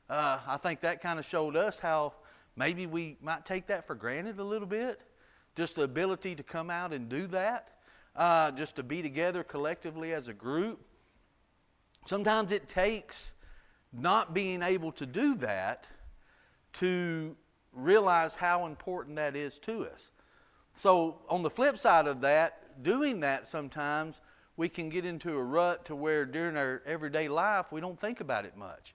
Uh, 0.09 0.39
I 0.47 0.57
think 0.57 0.81
that 0.81 1.01
kind 1.03 1.19
of 1.19 1.25
showed 1.25 1.57
us 1.57 1.79
how 1.79 2.15
maybe 2.57 2.87
we 2.87 3.17
might 3.23 3.45
take 3.45 3.67
that 3.67 3.87
for 3.87 3.95
granted 3.95 4.39
a 4.39 4.45
little 4.45 4.67
bit. 4.67 5.01
Just 5.57 5.77
the 5.77 5.83
ability 5.83 6.35
to 6.35 6.43
come 6.43 6.71
out 6.71 6.93
and 6.93 7.09
do 7.09 7.27
that, 7.29 7.69
uh, 8.17 8.51
just 8.53 8.77
to 8.77 8.83
be 8.83 9.03
together 9.03 9.45
collectively 9.45 10.13
as 10.13 10.29
a 10.29 10.35
group. 10.35 10.81
Sometimes 12.07 12.51
it 12.51 12.69
takes 12.69 13.35
not 13.93 14.35
being 14.35 14.63
able 14.63 14.93
to 14.93 15.07
do 15.07 15.35
that 15.37 15.87
to 16.75 17.37
realize 17.73 18.35
how 18.35 18.67
important 18.67 19.17
that 19.17 19.37
is 19.37 19.59
to 19.61 19.87
us. 19.87 20.11
So, 20.75 21.21
on 21.29 21.43
the 21.43 21.51
flip 21.51 21.79
side 21.79 22.07
of 22.07 22.21
that, 22.23 22.64
doing 22.83 23.21
that 23.21 23.47
sometimes 23.47 24.21
we 24.57 24.69
can 24.69 24.89
get 24.89 25.05
into 25.05 25.35
a 25.37 25.43
rut 25.43 25.85
to 25.87 25.97
where 25.97 26.25
during 26.25 26.57
our 26.57 26.83
everyday 26.87 27.29
life 27.29 27.73
we 27.73 27.81
don't 27.81 27.99
think 27.99 28.21
about 28.21 28.45
it 28.45 28.57
much. 28.57 28.95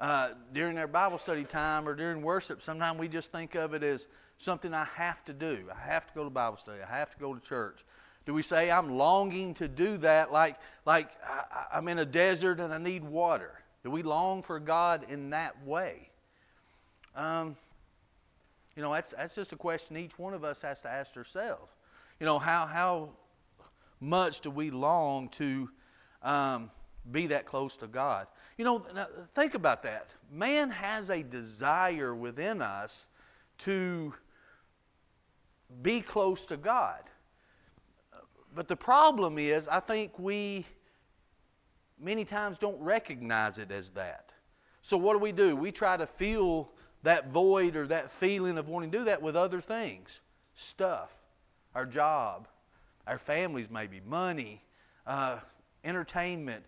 Uh, 0.00 0.30
during 0.52 0.78
our 0.78 0.86
Bible 0.86 1.18
study 1.18 1.44
time 1.44 1.88
or 1.88 1.94
during 1.94 2.22
worship, 2.22 2.62
sometimes 2.62 2.98
we 2.98 3.08
just 3.08 3.32
think 3.32 3.54
of 3.54 3.74
it 3.74 3.82
as 3.82 4.06
something 4.38 4.72
I 4.72 4.84
have 4.94 5.24
to 5.24 5.32
do. 5.32 5.68
I 5.74 5.86
have 5.86 6.06
to 6.06 6.14
go 6.14 6.24
to 6.24 6.30
Bible 6.30 6.56
study. 6.56 6.80
I 6.82 6.96
have 6.96 7.10
to 7.10 7.18
go 7.18 7.34
to 7.34 7.40
church. 7.40 7.84
Do 8.24 8.34
we 8.34 8.42
say 8.42 8.70
I'm 8.70 8.96
longing 8.96 9.54
to 9.54 9.66
do 9.66 9.96
that 9.98 10.30
like, 10.30 10.56
like 10.84 11.10
I, 11.24 11.76
I'm 11.78 11.88
in 11.88 11.98
a 12.00 12.04
desert 12.04 12.60
and 12.60 12.72
I 12.72 12.78
need 12.78 13.02
water? 13.02 13.60
Do 13.82 13.90
we 13.90 14.02
long 14.02 14.42
for 14.42 14.60
God 14.60 15.06
in 15.08 15.30
that 15.30 15.54
way? 15.64 16.10
Um, 17.16 17.56
you 18.76 18.82
know, 18.82 18.92
that's, 18.92 19.12
that's 19.12 19.34
just 19.34 19.52
a 19.52 19.56
question 19.56 19.96
each 19.96 20.18
one 20.18 20.34
of 20.34 20.44
us 20.44 20.62
has 20.62 20.78
to 20.80 20.88
ask 20.88 21.16
ourselves. 21.16 21.72
You 22.20 22.26
know, 22.26 22.38
how, 22.38 22.66
how 22.66 23.10
much 24.00 24.40
do 24.40 24.50
we 24.50 24.70
long 24.70 25.28
to 25.30 25.70
um, 26.22 26.70
be 27.10 27.26
that 27.28 27.46
close 27.46 27.76
to 27.78 27.86
God? 27.86 28.26
You 28.56 28.64
know, 28.64 28.84
think 29.34 29.54
about 29.54 29.82
that. 29.84 30.10
Man 30.32 30.70
has 30.70 31.10
a 31.10 31.22
desire 31.22 32.14
within 32.14 32.60
us 32.60 33.08
to 33.58 34.12
be 35.82 36.00
close 36.00 36.46
to 36.46 36.56
God. 36.56 37.02
But 38.54 38.66
the 38.66 38.76
problem 38.76 39.38
is, 39.38 39.68
I 39.68 39.80
think 39.80 40.18
we 40.18 40.64
many 42.00 42.24
times 42.24 42.58
don't 42.58 42.80
recognize 42.80 43.58
it 43.58 43.70
as 43.70 43.90
that. 43.90 44.32
So, 44.82 44.96
what 44.96 45.12
do 45.12 45.18
we 45.18 45.32
do? 45.32 45.54
We 45.54 45.70
try 45.70 45.96
to 45.96 46.06
fill 46.06 46.70
that 47.02 47.30
void 47.30 47.76
or 47.76 47.86
that 47.86 48.10
feeling 48.10 48.58
of 48.58 48.68
wanting 48.68 48.90
to 48.90 48.98
do 48.98 49.04
that 49.04 49.20
with 49.20 49.36
other 49.36 49.60
things 49.60 50.20
stuff, 50.54 51.22
our 51.78 51.86
job, 51.86 52.48
our 53.06 53.18
families, 53.18 53.70
maybe, 53.70 54.00
money, 54.04 54.60
uh, 55.06 55.38
entertainment. 55.84 56.64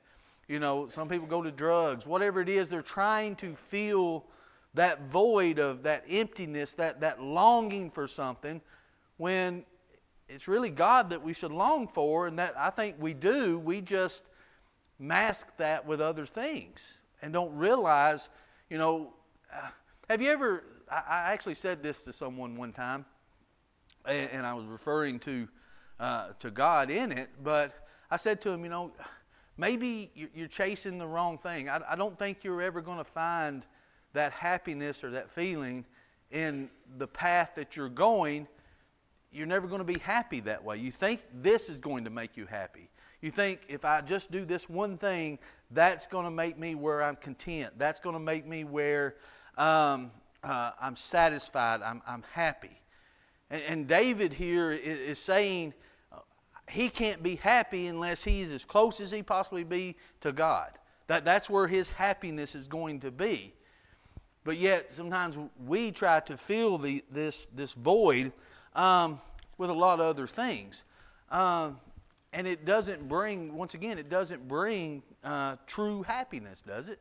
You 0.46 0.60
know, 0.60 0.86
some 0.88 1.08
people 1.08 1.26
go 1.26 1.42
to 1.42 1.50
drugs, 1.50 2.06
whatever 2.06 2.40
it 2.40 2.48
is, 2.48 2.68
they're 2.68 2.80
trying 2.80 3.34
to 3.36 3.56
fill 3.56 4.24
that 4.74 5.10
void 5.10 5.58
of 5.58 5.82
that 5.82 6.04
emptiness, 6.08 6.74
that, 6.74 7.00
that 7.00 7.20
longing 7.20 7.90
for 7.90 8.06
something, 8.06 8.60
when 9.16 9.64
it's 10.28 10.46
really 10.46 10.70
God 10.70 11.10
that 11.10 11.20
we 11.20 11.32
should 11.32 11.50
long 11.50 11.88
for, 11.88 12.28
and 12.28 12.38
that 12.38 12.54
I 12.56 12.70
think 12.70 12.94
we 13.00 13.12
do. 13.12 13.58
We 13.58 13.80
just 13.80 14.22
mask 15.00 15.56
that 15.56 15.84
with 15.84 16.00
other 16.00 16.24
things 16.24 16.98
and 17.20 17.32
don't 17.32 17.52
realize, 17.56 18.30
you 18.68 18.78
know. 18.78 19.12
Uh, 19.52 19.70
have 20.08 20.22
you 20.22 20.30
ever? 20.30 20.62
I, 20.88 21.02
I, 21.08 21.32
actually 21.32 21.56
said 21.56 21.82
this 21.82 22.04
to 22.04 22.12
someone 22.12 22.56
one 22.56 22.72
time, 22.72 23.04
and, 24.06 24.30
and 24.30 24.46
I 24.46 24.54
was 24.54 24.66
referring 24.66 25.18
to 25.20 25.48
uh, 26.00 26.28
to 26.38 26.50
God 26.50 26.90
in 26.90 27.12
it, 27.12 27.28
but 27.42 27.86
I 28.10 28.16
said 28.16 28.40
to 28.42 28.50
him, 28.50 28.64
you 28.64 28.70
know, 28.70 28.90
maybe 29.58 30.10
you're 30.34 30.48
chasing 30.48 30.96
the 30.98 31.06
wrong 31.06 31.36
thing. 31.36 31.68
I, 31.68 31.80
I 31.90 31.96
don't 31.96 32.18
think 32.18 32.42
you're 32.42 32.62
ever 32.62 32.80
going 32.80 32.98
to 32.98 33.04
find 33.04 33.66
that 34.14 34.32
happiness 34.32 35.04
or 35.04 35.10
that 35.10 35.30
feeling 35.30 35.84
in 36.30 36.70
the 36.96 37.06
path 37.06 37.52
that 37.56 37.76
you're 37.76 37.88
going. 37.90 38.48
You're 39.30 39.46
never 39.46 39.68
going 39.68 39.80
to 39.80 39.84
be 39.84 39.98
happy 40.00 40.40
that 40.40 40.64
way. 40.64 40.78
You 40.78 40.90
think 40.90 41.20
this 41.42 41.68
is 41.68 41.76
going 41.76 42.04
to 42.04 42.10
make 42.10 42.36
you 42.36 42.46
happy. 42.46 42.88
You 43.20 43.30
think 43.30 43.60
if 43.68 43.84
I 43.84 44.00
just 44.00 44.30
do 44.30 44.46
this 44.46 44.68
one 44.68 44.96
thing, 44.96 45.38
that's 45.70 46.06
going 46.06 46.24
to 46.24 46.30
make 46.30 46.58
me 46.58 46.74
where 46.74 47.02
I'm 47.02 47.16
content. 47.16 47.74
That's 47.76 48.00
going 48.00 48.14
to 48.14 48.20
make 48.20 48.46
me 48.46 48.64
where 48.64 49.16
um, 49.58 50.10
uh, 50.42 50.72
I'm 50.80 50.96
satisfied. 50.96 51.82
I'm, 51.82 52.00
I'm 52.06 52.24
happy. 52.32 52.79
And, 53.50 53.62
and 53.62 53.86
David 53.86 54.32
here 54.32 54.72
is, 54.72 54.98
is 54.98 55.18
saying 55.18 55.74
uh, 56.12 56.18
he 56.68 56.88
can't 56.88 57.22
be 57.22 57.36
happy 57.36 57.88
unless 57.88 58.22
he's 58.22 58.50
as 58.50 58.64
close 58.64 59.00
as 59.00 59.10
he 59.10 59.22
possibly 59.22 59.64
be 59.64 59.96
to 60.20 60.32
God. 60.32 60.70
That, 61.06 61.24
that's 61.24 61.50
where 61.50 61.66
his 61.66 61.90
happiness 61.90 62.54
is 62.54 62.68
going 62.68 63.00
to 63.00 63.10
be. 63.10 63.52
But 64.44 64.56
yet, 64.56 64.94
sometimes 64.94 65.38
we 65.66 65.90
try 65.90 66.20
to 66.20 66.36
fill 66.36 66.78
the, 66.78 67.04
this, 67.10 67.46
this 67.54 67.72
void 67.72 68.32
um, 68.74 69.20
with 69.58 69.70
a 69.70 69.74
lot 69.74 70.00
of 70.00 70.06
other 70.06 70.26
things. 70.26 70.84
Um, 71.30 71.78
and 72.32 72.46
it 72.46 72.64
doesn't 72.64 73.08
bring, 73.08 73.54
once 73.54 73.74
again, 73.74 73.98
it 73.98 74.08
doesn't 74.08 74.46
bring 74.46 75.02
uh, 75.24 75.56
true 75.66 76.02
happiness, 76.02 76.62
does 76.66 76.88
it? 76.88 77.00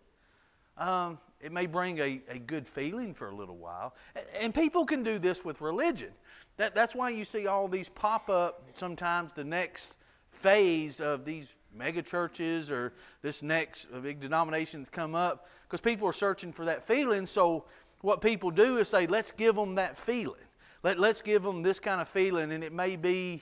Um, 0.78 1.20
it 1.40 1.52
may 1.52 1.66
bring 1.66 2.00
a, 2.00 2.22
a 2.30 2.40
good 2.40 2.68
feeling 2.68 3.14
for 3.14 3.30
a 3.30 3.36
little 3.36 3.58
while. 3.58 3.94
And 4.40 4.54
people 4.54 4.86
can 4.86 5.04
do 5.04 5.20
this 5.20 5.46
with 5.46 5.62
religion. 5.62 6.12
That, 6.60 6.76
that's 6.76 6.94
why 6.94 7.12
you 7.12 7.24
see 7.24 7.48
all 7.48 7.70
these 7.70 7.88
pop 7.88 8.30
up 8.30 8.64
sometimes 8.74 9.32
the 9.32 9.46
next 9.46 9.96
phase 10.30 11.00
of 11.00 11.24
these 11.24 11.56
mega 11.74 12.02
churches 12.02 12.70
or 12.70 12.92
this 13.22 13.42
next 13.42 13.88
big 14.04 14.20
denominations 14.20 14.90
come 14.90 15.16
up 15.16 15.48
because 15.64 15.80
people 15.80 16.06
are 16.06 16.14
searching 16.14 16.52
for 16.52 16.66
that 16.66 16.84
feeling. 16.84 17.26
So 17.26 17.64
what 18.02 18.20
people 18.20 18.52
do 18.52 18.76
is 18.76 18.90
say, 18.90 19.08
let's 19.08 19.32
give 19.32 19.56
them 19.56 19.74
that 19.76 19.98
feeling. 19.98 20.42
Let, 20.84 21.00
let's 21.00 21.22
give 21.22 21.44
them 21.44 21.64
this 21.64 21.80
kind 21.80 22.02
of 22.02 22.10
feeling, 22.10 22.52
and 22.52 22.62
it 22.62 22.74
may 22.74 22.98
be 22.98 23.42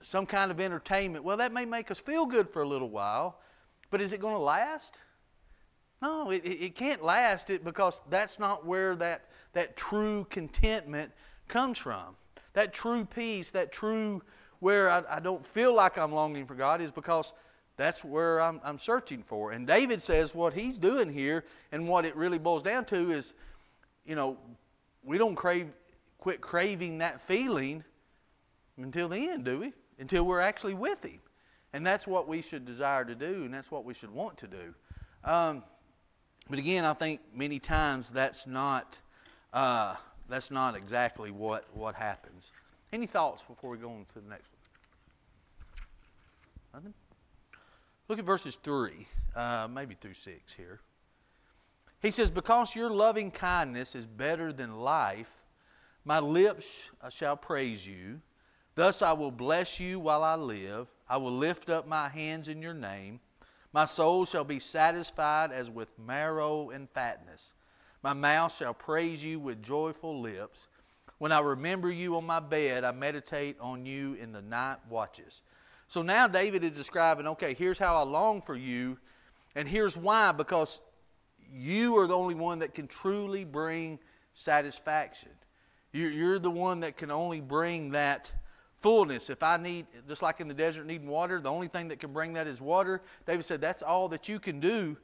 some 0.00 0.26
kind 0.26 0.50
of 0.50 0.58
entertainment. 0.58 1.24
Well, 1.24 1.36
that 1.36 1.52
may 1.52 1.64
make 1.64 1.92
us 1.92 2.00
feel 2.00 2.26
good 2.26 2.50
for 2.50 2.62
a 2.62 2.68
little 2.68 2.90
while, 2.90 3.38
but 3.92 4.00
is 4.00 4.12
it 4.12 4.18
going 4.18 4.34
to 4.34 4.42
last? 4.42 5.02
No, 6.02 6.30
it, 6.30 6.44
it 6.44 6.74
can't 6.74 7.04
last 7.04 7.50
it 7.50 7.62
because 7.62 8.00
that's 8.10 8.40
not 8.40 8.66
where 8.66 8.96
that, 8.96 9.26
that 9.52 9.76
true 9.76 10.26
contentment 10.30 11.12
comes 11.46 11.78
from. 11.78 12.16
That 12.54 12.72
true 12.72 13.04
peace, 13.04 13.50
that 13.50 13.70
true 13.70 14.22
where 14.60 14.90
I, 14.90 15.02
I 15.08 15.20
don't 15.20 15.44
feel 15.44 15.74
like 15.74 15.98
I'm 15.98 16.12
longing 16.12 16.46
for 16.46 16.54
God 16.54 16.80
is 16.80 16.90
because 16.90 17.32
that's 17.76 18.02
where 18.04 18.40
I'm, 18.40 18.60
I'm 18.64 18.78
searching 18.78 19.22
for. 19.22 19.52
And 19.52 19.66
David 19.66 20.00
says 20.00 20.34
what 20.34 20.54
he's 20.54 20.78
doing 20.78 21.12
here 21.12 21.44
and 21.72 21.86
what 21.88 22.04
it 22.04 22.16
really 22.16 22.38
boils 22.38 22.62
down 22.62 22.84
to 22.86 23.10
is, 23.10 23.34
you 24.06 24.14
know, 24.14 24.38
we 25.02 25.18
don't 25.18 25.34
crave, 25.34 25.68
quit 26.18 26.40
craving 26.40 26.98
that 26.98 27.20
feeling 27.20 27.84
until 28.78 29.08
the 29.08 29.28
end, 29.28 29.44
do 29.44 29.58
we? 29.58 29.72
until 29.98 30.24
we're 30.24 30.40
actually 30.40 30.74
with 30.74 31.04
Him. 31.04 31.20
And 31.72 31.86
that's 31.86 32.06
what 32.06 32.28
we 32.28 32.40
should 32.40 32.64
desire 32.64 33.04
to 33.04 33.14
do, 33.14 33.44
and 33.44 33.52
that's 33.52 33.70
what 33.70 33.84
we 33.84 33.94
should 33.94 34.10
want 34.10 34.38
to 34.38 34.46
do. 34.46 34.74
Um, 35.24 35.64
but 36.48 36.58
again, 36.58 36.84
I 36.84 36.92
think 36.92 37.20
many 37.34 37.58
times 37.58 38.10
that's 38.10 38.46
not 38.46 38.98
uh, 39.52 39.96
that's 40.28 40.50
not 40.50 40.74
exactly 40.76 41.30
what 41.30 41.64
what 41.74 41.94
happens. 41.94 42.52
Any 42.92 43.06
thoughts 43.06 43.42
before 43.42 43.70
we 43.70 43.78
go 43.78 43.90
on 43.90 44.06
to 44.14 44.20
the 44.20 44.28
next 44.28 44.50
one? 46.72 46.82
Nothing. 46.82 46.94
Look 48.08 48.18
at 48.18 48.24
verses 48.24 48.56
three, 48.56 49.06
uh, 49.34 49.68
maybe 49.70 49.94
through 49.94 50.14
six 50.14 50.52
here. 50.52 50.80
He 52.00 52.10
says, 52.10 52.30
"Because 52.30 52.74
your 52.74 52.90
loving 52.90 53.30
kindness 53.30 53.94
is 53.94 54.04
better 54.06 54.52
than 54.52 54.78
life, 54.78 55.42
my 56.04 56.18
lips 56.18 56.90
shall 57.08 57.36
praise 57.36 57.86
you." 57.86 58.20
Thus 58.74 59.02
I 59.02 59.12
will 59.12 59.30
bless 59.30 59.78
you 59.78 60.00
while 60.00 60.24
I 60.24 60.34
live. 60.34 60.88
I 61.08 61.16
will 61.16 61.36
lift 61.36 61.70
up 61.70 61.86
my 61.86 62.08
hands 62.08 62.48
in 62.48 62.60
your 62.60 62.74
name. 62.74 63.20
My 63.72 63.84
soul 63.84 64.24
shall 64.24 64.44
be 64.44 64.58
satisfied 64.58 65.52
as 65.52 65.70
with 65.70 65.96
marrow 65.98 66.70
and 66.70 66.90
fatness. 66.90 67.54
My 68.04 68.12
mouth 68.12 68.54
shall 68.54 68.74
praise 68.74 69.24
you 69.24 69.40
with 69.40 69.62
joyful 69.62 70.20
lips. 70.20 70.68
When 71.16 71.32
I 71.32 71.40
remember 71.40 71.90
you 71.90 72.18
on 72.18 72.26
my 72.26 72.38
bed, 72.38 72.84
I 72.84 72.92
meditate 72.92 73.56
on 73.60 73.86
you 73.86 74.12
in 74.20 74.30
the 74.30 74.42
night 74.42 74.76
watches. 74.90 75.40
So 75.88 76.02
now 76.02 76.28
David 76.28 76.62
is 76.64 76.72
describing, 76.72 77.26
okay, 77.28 77.54
here's 77.54 77.78
how 77.78 77.96
I 77.96 78.02
long 78.02 78.42
for 78.42 78.56
you, 78.56 78.98
and 79.54 79.66
here's 79.66 79.96
why 79.96 80.32
because 80.32 80.80
you 81.50 81.96
are 81.96 82.06
the 82.06 82.14
only 82.14 82.34
one 82.34 82.58
that 82.58 82.74
can 82.74 82.88
truly 82.88 83.42
bring 83.42 83.98
satisfaction. 84.34 85.30
You're 85.92 86.38
the 86.38 86.50
one 86.50 86.80
that 86.80 86.98
can 86.98 87.10
only 87.10 87.40
bring 87.40 87.90
that 87.92 88.30
fullness. 88.76 89.30
If 89.30 89.42
I 89.42 89.56
need, 89.56 89.86
just 90.06 90.20
like 90.20 90.40
in 90.40 90.48
the 90.48 90.52
desert, 90.52 90.84
needing 90.84 91.08
water, 91.08 91.40
the 91.40 91.50
only 91.50 91.68
thing 91.68 91.88
that 91.88 92.00
can 92.00 92.12
bring 92.12 92.34
that 92.34 92.46
is 92.46 92.60
water. 92.60 93.00
David 93.26 93.46
said, 93.46 93.62
That's 93.62 93.82
all 93.82 94.10
that 94.10 94.28
you 94.28 94.38
can 94.38 94.60
do, 94.60 94.94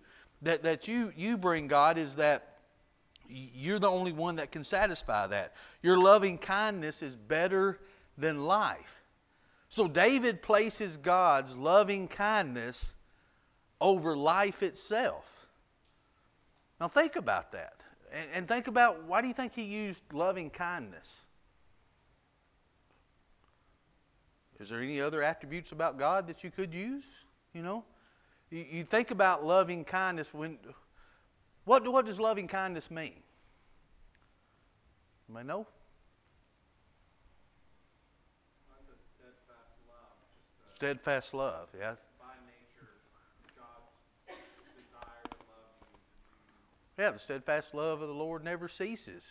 that, 0.42 0.62
that 0.64 0.86
you, 0.86 1.14
you 1.16 1.38
bring, 1.38 1.66
God, 1.66 1.96
is 1.96 2.14
that 2.16 2.50
you're 3.30 3.78
the 3.78 3.90
only 3.90 4.12
one 4.12 4.36
that 4.36 4.52
can 4.52 4.64
satisfy 4.64 5.26
that. 5.28 5.54
Your 5.82 5.98
loving 5.98 6.38
kindness 6.38 7.02
is 7.02 7.14
better 7.14 7.78
than 8.18 8.44
life. 8.44 9.02
So 9.68 9.86
David 9.86 10.42
places 10.42 10.96
God's 10.96 11.56
loving 11.56 12.08
kindness 12.08 12.94
over 13.80 14.16
life 14.16 14.62
itself. 14.62 15.46
Now 16.80 16.88
think 16.88 17.16
about 17.16 17.52
that. 17.52 17.84
And, 18.34 18.48
think 18.48 18.66
about 18.66 19.04
why 19.04 19.20
do 19.20 19.28
you 19.28 19.34
think 19.34 19.54
he 19.54 19.62
used 19.62 20.02
loving 20.12 20.50
kindness? 20.50 21.20
Is 24.58 24.68
there 24.68 24.80
any 24.80 25.00
other 25.00 25.22
attributes 25.22 25.70
about 25.70 25.96
God 25.96 26.26
that 26.26 26.42
you 26.42 26.50
could 26.50 26.74
use? 26.74 27.04
You 27.54 27.62
know? 27.62 27.84
You 28.50 28.84
think 28.84 29.12
about 29.12 29.46
loving 29.46 29.84
kindness 29.84 30.34
when 30.34 30.58
what, 31.64 31.86
what 31.90 32.06
does 32.06 32.18
loving 32.18 32.48
kindness 32.48 32.90
mean? 32.90 33.22
May 35.32 35.42
know? 35.44 35.66
steadfast 39.14 39.74
love. 39.86 40.04
Just, 40.58 40.72
uh, 40.72 40.74
Steadfast 40.74 41.34
love, 41.34 41.68
yeah. 41.78 41.94
by 42.18 42.34
nature, 42.46 42.90
God's 43.56 44.40
desire 44.74 45.22
to 45.24 45.36
love 45.46 45.76
you 46.98 47.04
Yeah, 47.04 47.10
the 47.12 47.18
steadfast 47.18 47.74
love 47.74 48.02
of 48.02 48.08
the 48.08 48.14
Lord 48.14 48.42
never 48.42 48.66
ceases. 48.66 49.24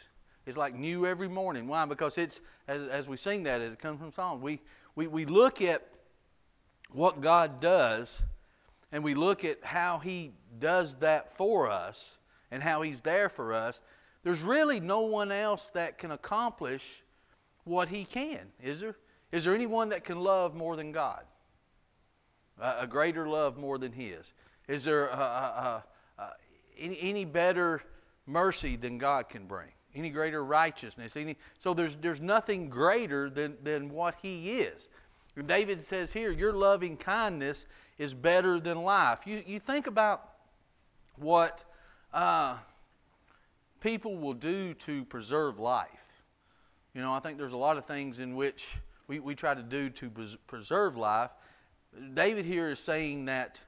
It's 0.45 0.57
like 0.57 0.73
new 0.73 1.05
every 1.05 1.27
morning. 1.27 1.67
Why? 1.67 1.85
Because 1.85 2.17
it's, 2.17 2.41
as, 2.67 2.87
as 2.87 3.07
we 3.07 3.17
sing 3.17 3.43
that, 3.43 3.59
as 3.61 3.73
it 3.73 3.79
comes 3.79 3.99
from 3.99 4.11
Psalms, 4.11 4.41
we, 4.41 4.61
we, 4.95 5.07
we 5.07 5.25
look 5.25 5.61
at 5.61 5.85
what 6.91 7.19
God 7.19 7.59
does 7.59 8.21
and 8.91 9.03
we 9.03 9.13
look 9.15 9.43
at 9.43 9.63
how 9.63 9.99
He 9.99 10.31
does 10.59 10.95
that 10.95 11.35
for 11.35 11.69
us 11.69 12.18
and 12.51 12.61
how 12.61 12.81
He's 12.81 13.01
there 13.01 13.29
for 13.29 13.53
us. 13.53 13.81
There's 14.23 14.41
really 14.41 14.79
no 14.79 15.01
one 15.01 15.31
else 15.31 15.71
that 15.73 15.97
can 15.97 16.11
accomplish 16.11 17.03
what 17.63 17.89
He 17.89 18.05
can, 18.05 18.47
is 18.61 18.79
there? 18.79 18.95
Is 19.31 19.43
there 19.43 19.53
anyone 19.53 19.89
that 19.89 20.03
can 20.03 20.19
love 20.19 20.55
more 20.55 20.75
than 20.75 20.91
God? 20.91 21.23
A, 22.59 22.87
greater 22.87 23.27
love 23.27 23.57
more 23.57 23.77
than 23.77 23.91
His? 23.91 24.33
Is 24.67 24.83
there 24.83 25.11
any, 26.77 26.99
any 26.99 27.25
better 27.25 27.81
mercy 28.25 28.75
than 28.75 28.97
God 28.97 29.29
can 29.29 29.45
bring? 29.45 29.69
Any 29.95 30.09
greater 30.09 30.43
righteousness? 30.43 31.15
Any, 31.15 31.35
so 31.59 31.73
there's, 31.73 31.95
there's 31.95 32.21
nothing 32.21 32.69
greater 32.69 33.29
than, 33.29 33.57
than 33.63 33.89
what 33.89 34.15
He 34.21 34.61
is. 34.61 34.89
David 35.45 35.85
says 35.85 36.11
here, 36.11 36.31
Your 36.31 36.53
loving 36.53 36.97
kindness 36.97 37.65
is 37.97 38.13
better 38.13 38.59
than 38.59 38.81
life. 38.83 39.21
You, 39.25 39.43
you 39.45 39.59
think 39.59 39.87
about 39.87 40.31
what 41.15 41.63
uh, 42.13 42.57
people 43.81 44.17
will 44.17 44.33
do 44.33 44.73
to 44.75 45.05
preserve 45.05 45.59
life. 45.59 46.09
You 46.93 47.01
know, 47.01 47.13
I 47.13 47.19
think 47.19 47.37
there's 47.37 47.53
a 47.53 47.57
lot 47.57 47.77
of 47.77 47.85
things 47.85 48.19
in 48.19 48.35
which 48.35 48.67
we, 49.07 49.19
we 49.19 49.35
try 49.35 49.53
to 49.53 49.63
do 49.63 49.89
to 49.89 50.11
preserve 50.47 50.97
life. 50.97 51.31
David 52.13 52.45
here 52.45 52.69
is 52.69 52.79
saying 52.79 53.25
that 53.25 53.61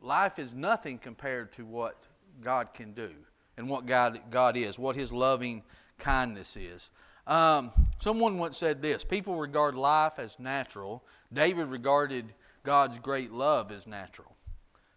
life 0.00 0.38
is 0.38 0.54
nothing 0.54 0.98
compared 0.98 1.52
to 1.52 1.64
what 1.64 1.96
God 2.42 2.72
can 2.74 2.92
do 2.92 3.10
and 3.56 3.68
what 3.68 3.86
God, 3.86 4.20
God 4.30 4.56
is, 4.56 4.78
what 4.78 4.96
His 4.96 5.12
loving 5.12 5.62
kindness 5.98 6.56
is. 6.56 6.90
Um, 7.26 7.70
someone 7.98 8.38
once 8.38 8.58
said 8.58 8.82
this 8.82 9.04
People 9.04 9.36
regard 9.36 9.74
life 9.74 10.18
as 10.18 10.38
natural. 10.38 11.04
David 11.32 11.66
regarded 11.66 12.32
God's 12.64 12.98
great 12.98 13.32
love 13.32 13.70
as 13.70 13.86
natural. 13.86 14.34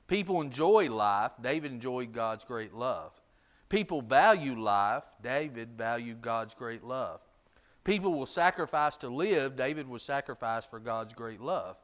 People 0.08 0.42
enjoy 0.42 0.90
life. 0.90 1.34
David 1.42 1.72
enjoyed 1.72 2.14
God's 2.14 2.44
great 2.44 2.74
love. 2.74 3.12
People 3.70 4.02
value 4.02 4.60
life. 4.60 5.06
David 5.24 5.70
valued 5.78 6.22
God's 6.22 6.54
great 6.54 6.84
love. 6.84 7.22
People 7.84 8.14
will 8.14 8.26
sacrifice 8.26 8.98
to 8.98 9.10
live. 9.10 9.56
David 9.56 9.88
was 9.88 10.04
sacrificed 10.04 10.70
for 10.70 10.80
God's 10.80 11.14
great 11.14 11.42
love. 11.42 11.78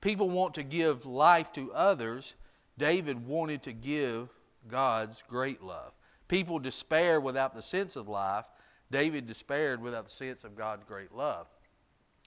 People 0.00 0.30
want 0.30 0.54
to 0.54 0.62
give 0.62 1.06
life 1.06 1.52
to 1.52 1.72
others. 1.72 2.34
David 2.78 3.26
wanted 3.26 3.62
to 3.62 3.72
give 3.72 4.28
God's 4.68 5.22
great 5.28 5.62
love. 5.62 5.92
People 6.28 6.58
despair 6.58 7.20
without 7.20 7.54
the 7.54 7.62
sense 7.62 7.96
of 7.96 8.08
life. 8.08 8.46
David 8.90 9.26
despaired 9.26 9.80
without 9.80 10.04
the 10.04 10.10
sense 10.10 10.44
of 10.44 10.56
God's 10.56 10.84
great 10.84 11.12
love. 11.12 11.46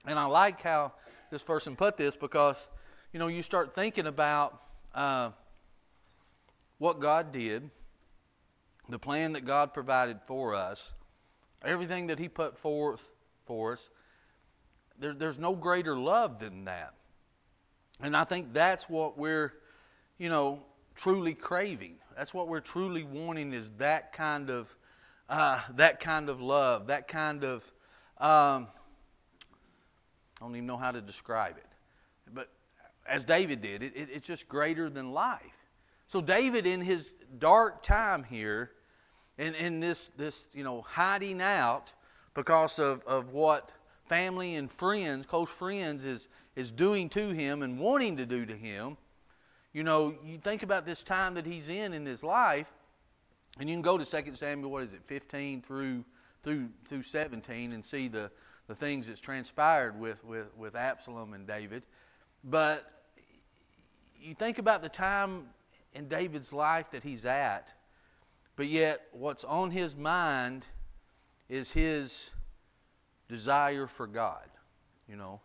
And 0.06 0.18
I 0.18 0.24
like 0.26 0.60
how 0.60 0.92
this 1.30 1.42
person 1.42 1.76
put 1.76 1.96
this 1.96 2.16
because, 2.16 2.68
you 3.12 3.18
know, 3.18 3.28
you 3.28 3.42
start 3.42 3.74
thinking 3.74 4.06
about 4.06 4.62
uh, 4.96 5.30
what 6.78 7.00
God 7.00 7.30
did, 7.30 7.70
the 8.88 8.98
plan 8.98 9.34
that 9.34 9.44
God 9.44 9.74
provided 9.74 10.18
for 10.26 10.54
us, 10.54 10.92
everything 11.64 12.08
that 12.08 12.18
He 12.18 12.28
put 12.28 12.58
forth 12.58 13.08
for 13.44 13.72
us. 13.72 13.90
There, 14.98 15.12
there's 15.12 15.38
no 15.38 15.54
greater 15.54 15.96
love 15.96 16.38
than 16.38 16.64
that. 16.64 16.94
And 18.00 18.16
I 18.16 18.24
think 18.24 18.52
that's 18.52 18.88
what 18.88 19.18
we're, 19.18 19.52
you 20.18 20.28
know, 20.28 20.62
truly 20.94 21.34
craving. 21.34 21.96
That's 22.16 22.32
what 22.32 22.48
we're 22.48 22.60
truly 22.60 23.04
wanting 23.04 23.52
is 23.52 23.70
that 23.78 24.12
kind 24.12 24.50
of, 24.50 24.74
uh, 25.28 25.60
that 25.76 26.00
kind 26.00 26.30
of 26.30 26.40
love, 26.40 26.86
that 26.86 27.08
kind 27.08 27.44
of, 27.44 27.62
um, 28.18 28.68
I 30.38 30.40
don't 30.40 30.56
even 30.56 30.66
know 30.66 30.78
how 30.78 30.92
to 30.92 31.00
describe 31.02 31.58
it. 31.58 31.66
But 32.32 32.48
as 33.08 33.24
David 33.24 33.60
did, 33.60 33.82
it, 33.82 33.96
it, 33.96 34.08
it's 34.12 34.26
just 34.26 34.48
greater 34.48 34.88
than 34.90 35.12
life. 35.12 35.66
So 36.06 36.20
David, 36.20 36.66
in 36.66 36.80
his 36.80 37.14
dark 37.38 37.82
time 37.82 38.22
here, 38.22 38.72
in, 39.38 39.54
in 39.54 39.80
this, 39.80 40.10
this, 40.16 40.48
you 40.52 40.64
know, 40.64 40.82
hiding 40.82 41.42
out 41.42 41.92
because 42.34 42.78
of, 42.78 43.02
of 43.06 43.32
what 43.32 43.72
family 44.04 44.54
and 44.54 44.70
friends, 44.70 45.26
close 45.26 45.50
friends, 45.50 46.04
is, 46.04 46.28
is 46.54 46.70
doing 46.70 47.08
to 47.10 47.30
him 47.30 47.62
and 47.62 47.78
wanting 47.78 48.16
to 48.16 48.26
do 48.26 48.46
to 48.46 48.56
him, 48.56 48.96
you 49.72 49.82
know, 49.82 50.14
you 50.24 50.38
think 50.38 50.62
about 50.62 50.86
this 50.86 51.02
time 51.02 51.34
that 51.34 51.44
he's 51.44 51.68
in 51.68 51.92
in 51.92 52.06
his 52.06 52.22
life, 52.22 52.72
and 53.58 53.68
you 53.68 53.74
can 53.74 53.82
go 53.82 53.98
to 53.98 54.04
2 54.04 54.34
Samuel, 54.34 54.70
what 54.70 54.84
is 54.84 54.92
it, 54.94 55.04
15 55.04 55.60
through, 55.60 56.04
through, 56.42 56.68
through 56.86 57.02
17, 57.02 57.72
and 57.72 57.84
see 57.84 58.08
the, 58.08 58.30
the 58.68 58.74
things 58.74 59.06
that's 59.06 59.20
transpired 59.20 59.98
with, 59.98 60.24
with, 60.24 60.46
with 60.56 60.76
Absalom 60.76 61.34
and 61.34 61.46
David. 61.46 61.82
But 62.44 62.95
you 64.20 64.34
think 64.34 64.58
about 64.58 64.82
the 64.82 64.88
time 64.88 65.46
in 65.94 66.08
David's 66.08 66.52
life 66.52 66.90
that 66.90 67.02
he's 67.02 67.24
at, 67.24 67.72
but 68.56 68.66
yet 68.66 69.02
what's 69.12 69.44
on 69.44 69.70
his 69.70 69.96
mind 69.96 70.66
is 71.48 71.70
his 71.70 72.30
desire 73.28 73.86
for 73.86 74.06
God, 74.06 74.48
you 75.08 75.16
know. 75.16 75.40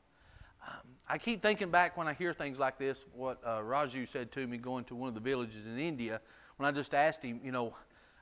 Um, 0.67 0.95
I 1.09 1.17
keep 1.17 1.41
thinking 1.41 1.71
back 1.71 1.97
when 1.97 2.07
I 2.07 2.13
hear 2.13 2.33
things 2.33 2.59
like 2.59 2.77
this, 2.77 3.05
what 3.13 3.39
uh, 3.43 3.59
Raju 3.59 4.07
said 4.07 4.31
to 4.33 4.45
me 4.45 4.57
going 4.57 4.83
to 4.85 4.95
one 4.95 5.07
of 5.07 5.15
the 5.15 5.21
villages 5.21 5.65
in 5.65 5.79
India, 5.79 6.21
when 6.57 6.67
I 6.67 6.71
just 6.71 6.93
asked 6.93 7.23
him, 7.23 7.39
you 7.43 7.51
know, 7.51 7.73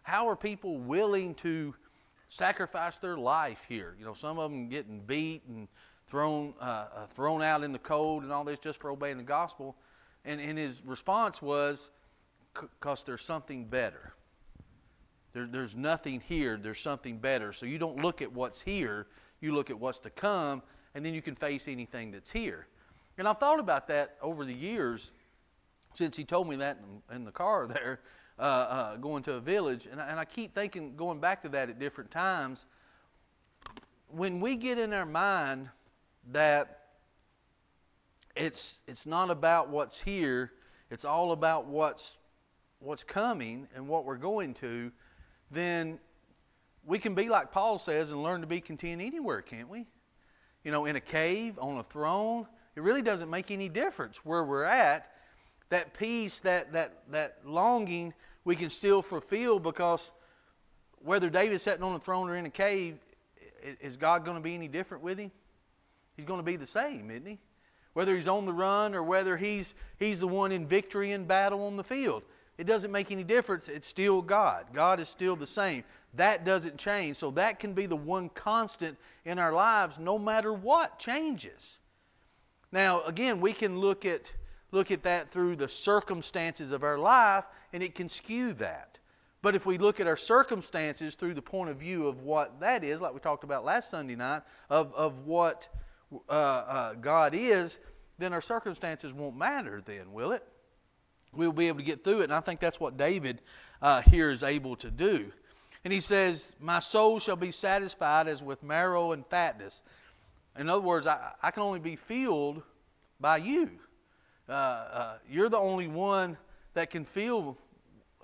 how 0.04 0.28
are 0.28 0.36
people 0.36 0.78
willing 0.78 1.36
to 1.36 1.76
sacrifice 2.28 3.00
their 3.00 3.18
life 3.18 3.66
here? 3.68 3.96
You 4.00 4.06
know, 4.06 4.14
some 4.14 4.40
of 4.40 4.50
them 4.50 4.70
getting 4.70 5.02
beat 5.02 5.44
and 5.48 5.68
thrown, 6.10 6.54
uh, 6.60 6.64
uh, 6.64 7.08
thrown 7.08 7.42
out 7.42 7.64
in 7.64 7.72
the 7.72 7.80
cold 7.80 8.24
and 8.24 8.32
all 8.32 8.44
this 8.44 8.60
just 8.60 8.80
for 8.80 8.90
obeying 8.90 9.18
the 9.18 9.24
gospel. 9.24 9.76
And, 10.26 10.40
and 10.42 10.58
his 10.58 10.82
response 10.86 11.42
was, 11.42 11.90
because 12.54 13.04
there's 13.04 13.22
something 13.22 13.66
better. 13.66 14.14
There, 15.34 15.48
there's 15.48 15.76
nothing 15.76 16.22
here, 16.28 16.58
there's 16.58 16.80
something 16.80 17.18
better. 17.18 17.54
So 17.54 17.66
you 17.66 17.78
don't 17.78 17.98
look 17.98 18.22
at 18.22 18.32
what's 18.32 18.62
here, 18.62 19.08
you 19.42 19.54
look 19.54 19.70
at 19.70 19.80
what's 19.80 20.00
to 20.00 20.10
come, 20.10 20.62
and 20.96 21.06
then 21.06 21.14
you 21.14 21.22
can 21.22 21.36
face 21.36 21.68
anything 21.68 22.12
that's 22.12 22.32
here. 22.32 22.68
And 23.18 23.28
I've 23.28 23.38
thought 23.38 23.60
about 23.60 23.88
that 23.88 24.18
over 24.22 24.46
the 24.46 24.54
years 24.54 25.12
since 25.94 26.16
he 26.16 26.24
told 26.24 26.48
me 26.48 26.56
that 26.58 26.80
in, 27.10 27.16
in 27.16 27.26
the 27.26 27.32
car 27.32 27.68
there, 27.74 28.02
uh, 28.38 28.42
uh, 28.42 28.96
going 28.98 29.24
to 29.24 29.34
a 29.34 29.40
village. 29.40 29.88
And 29.92 30.02
I, 30.02 30.08
and 30.10 30.20
I 30.20 30.26
keep 30.26 30.56
thinking, 30.56 30.96
going 30.96 31.20
back 31.20 31.42
to 31.44 31.50
that 31.50 31.70
at 31.70 31.80
different 31.80 32.12
times, 32.12 32.66
when 34.08 34.40
we 34.40 34.56
get 34.56 34.80
in 34.80 34.94
our 34.94 35.06
mind 35.06 35.70
that 36.32 36.79
it's, 38.40 38.80
it's 38.88 39.06
not 39.06 39.30
about 39.30 39.70
what's 39.70 40.00
here, 40.00 40.54
it's 40.90 41.06
all 41.06 41.34
about 41.34 41.68
what's, 41.68 42.18
what's 42.80 43.04
coming 43.04 43.68
and 43.76 43.88
what 43.88 44.06
we're 44.06 44.18
going 44.18 44.54
to, 44.56 44.92
then 45.52 46.00
we 46.86 46.98
can 46.98 47.14
be 47.14 47.28
like 47.30 47.52
Paul 47.52 47.78
says 47.78 48.12
and 48.12 48.24
learn 48.24 48.42
to 48.42 48.48
be 48.48 48.62
content 48.62 49.02
anywhere, 49.02 49.42
can't 49.42 49.70
we? 49.70 49.86
You 50.64 50.72
know, 50.72 50.86
in 50.86 50.96
a 50.96 51.02
cave, 51.02 51.60
on 51.60 51.78
a 51.78 51.84
throne. 51.84 52.48
It 52.76 52.82
really 52.82 53.02
doesn't 53.02 53.30
make 53.30 53.52
any 53.52 53.68
difference 53.68 54.24
where 54.26 54.44
we're 54.44 54.64
at. 54.64 55.12
That 55.70 55.94
peace, 55.94 56.40
that, 56.40 56.72
that, 56.74 57.04
that 57.12 57.38
longing, 57.46 58.14
we 58.46 58.56
can 58.56 58.70
still 58.70 59.02
fulfill 59.02 59.60
because 59.60 60.12
whether 61.04 61.30
David's 61.30 61.64
sitting 61.64 61.84
on 61.84 61.94
a 61.94 62.00
throne 62.00 62.30
or 62.30 62.36
in 62.36 62.46
a 62.46 62.50
cave, 62.50 62.98
is 63.82 63.98
God 63.98 64.24
going 64.24 64.38
to 64.38 64.42
be 64.42 64.56
any 64.56 64.68
different 64.68 65.04
with 65.04 65.20
him? 65.20 65.32
He's 66.16 66.26
going 66.26 66.40
to 66.40 66.44
be 66.44 66.56
the 66.56 66.68
same, 66.68 67.12
isn't 67.12 67.26
he? 67.26 67.40
Whether 68.00 68.16
he's 68.16 68.30
on 68.30 68.46
the 68.46 68.54
run 68.54 68.96
or 68.96 69.04
whether 69.04 69.36
he's, 69.36 69.74
he's 69.98 70.22
the 70.22 70.28
one 70.28 70.54
in 70.54 70.66
victory 70.66 71.12
in 71.12 71.26
battle 71.26 71.66
on 71.66 71.76
the 71.76 71.84
field. 71.84 72.24
It 72.58 72.64
doesn't 72.64 72.94
make 72.94 73.12
any 73.12 73.26
difference. 73.26 73.68
It's 73.68 73.88
still 73.88 74.22
God. 74.22 74.68
God 74.72 75.02
is 75.02 75.10
still 75.10 75.36
the 75.36 75.46
same. 75.46 75.84
That 76.14 76.46
doesn't 76.46 76.78
change. 76.78 77.18
So 77.18 77.30
that 77.32 77.60
can 77.60 77.74
be 77.74 77.88
the 77.88 77.98
one 77.98 78.30
constant 78.30 78.98
in 79.26 79.38
our 79.38 79.52
lives 79.52 80.00
no 80.00 80.18
matter 80.18 80.54
what 80.54 80.98
changes. 80.98 81.80
Now, 82.72 83.04
again, 83.04 83.42
we 83.42 83.52
can 83.52 83.82
look 83.82 84.06
at 84.06 84.34
look 84.72 84.92
at 84.92 85.04
that 85.04 85.30
through 85.30 85.58
the 85.58 85.68
circumstances 85.68 86.72
of 86.72 86.84
our 86.84 86.98
life, 86.98 87.44
and 87.74 87.84
it 87.84 87.96
can 87.96 88.08
skew 88.08 88.54
that. 88.54 88.98
But 89.42 89.56
if 89.56 89.66
we 89.66 89.78
look 89.78 90.00
at 90.00 90.08
our 90.08 90.16
circumstances 90.16 91.16
through 91.16 91.34
the 91.34 91.42
point 91.42 91.70
of 91.70 91.76
view 91.76 92.08
of 92.08 92.22
what 92.22 92.62
that 92.62 92.86
is, 92.86 93.02
like 93.02 93.14
we 93.14 93.20
talked 93.20 93.44
about 93.44 93.66
last 93.66 93.92
Sunday 93.92 94.16
night, 94.16 94.44
of, 94.70 94.96
of 94.96 95.26
what 95.26 95.68
uh, 96.12 96.32
uh, 96.32 96.94
God 96.96 97.34
is, 97.36 97.80
then 98.18 98.34
our 98.34 98.42
circumstances 98.42 99.14
won't 99.14 99.38
matter 99.38 99.82
then, 99.86 100.12
will 100.12 100.32
it? 100.32 100.44
We'll 101.34 101.52
be 101.52 101.68
able 101.68 101.80
to 101.80 101.86
get 101.86 102.04
through 102.04 102.22
it. 102.22 102.26
And 102.26 102.34
I 102.34 102.40
think 102.40 102.60
that's 102.60 102.80
what 102.80 102.98
David 102.98 103.42
uh, 103.82 104.02
here 104.02 104.30
is 104.30 104.44
able 104.44 104.76
to 104.78 104.90
do. 104.90 105.32
And 105.84 105.94
he 105.94 106.00
says, 106.00 106.54
My 106.60 106.80
soul 106.80 107.20
shall 107.20 107.36
be 107.36 107.52
satisfied 107.52 108.28
as 108.28 108.44
with 108.44 108.64
marrow 108.64 109.12
and 109.12 109.26
fatness. 109.28 109.82
In 110.58 110.70
other 110.70 110.82
words, 110.82 111.08
I, 111.08 111.32
I 111.42 111.52
can 111.52 111.64
only 111.64 111.80
be 111.80 111.96
filled 111.96 112.64
by 113.20 113.38
you. 113.38 113.70
Uh, 114.48 114.52
uh, 114.52 115.14
you're 115.30 115.50
the 115.50 115.58
only 115.58 115.88
one 115.88 116.36
that 116.74 116.90
can 116.90 117.06
fill, 117.06 117.58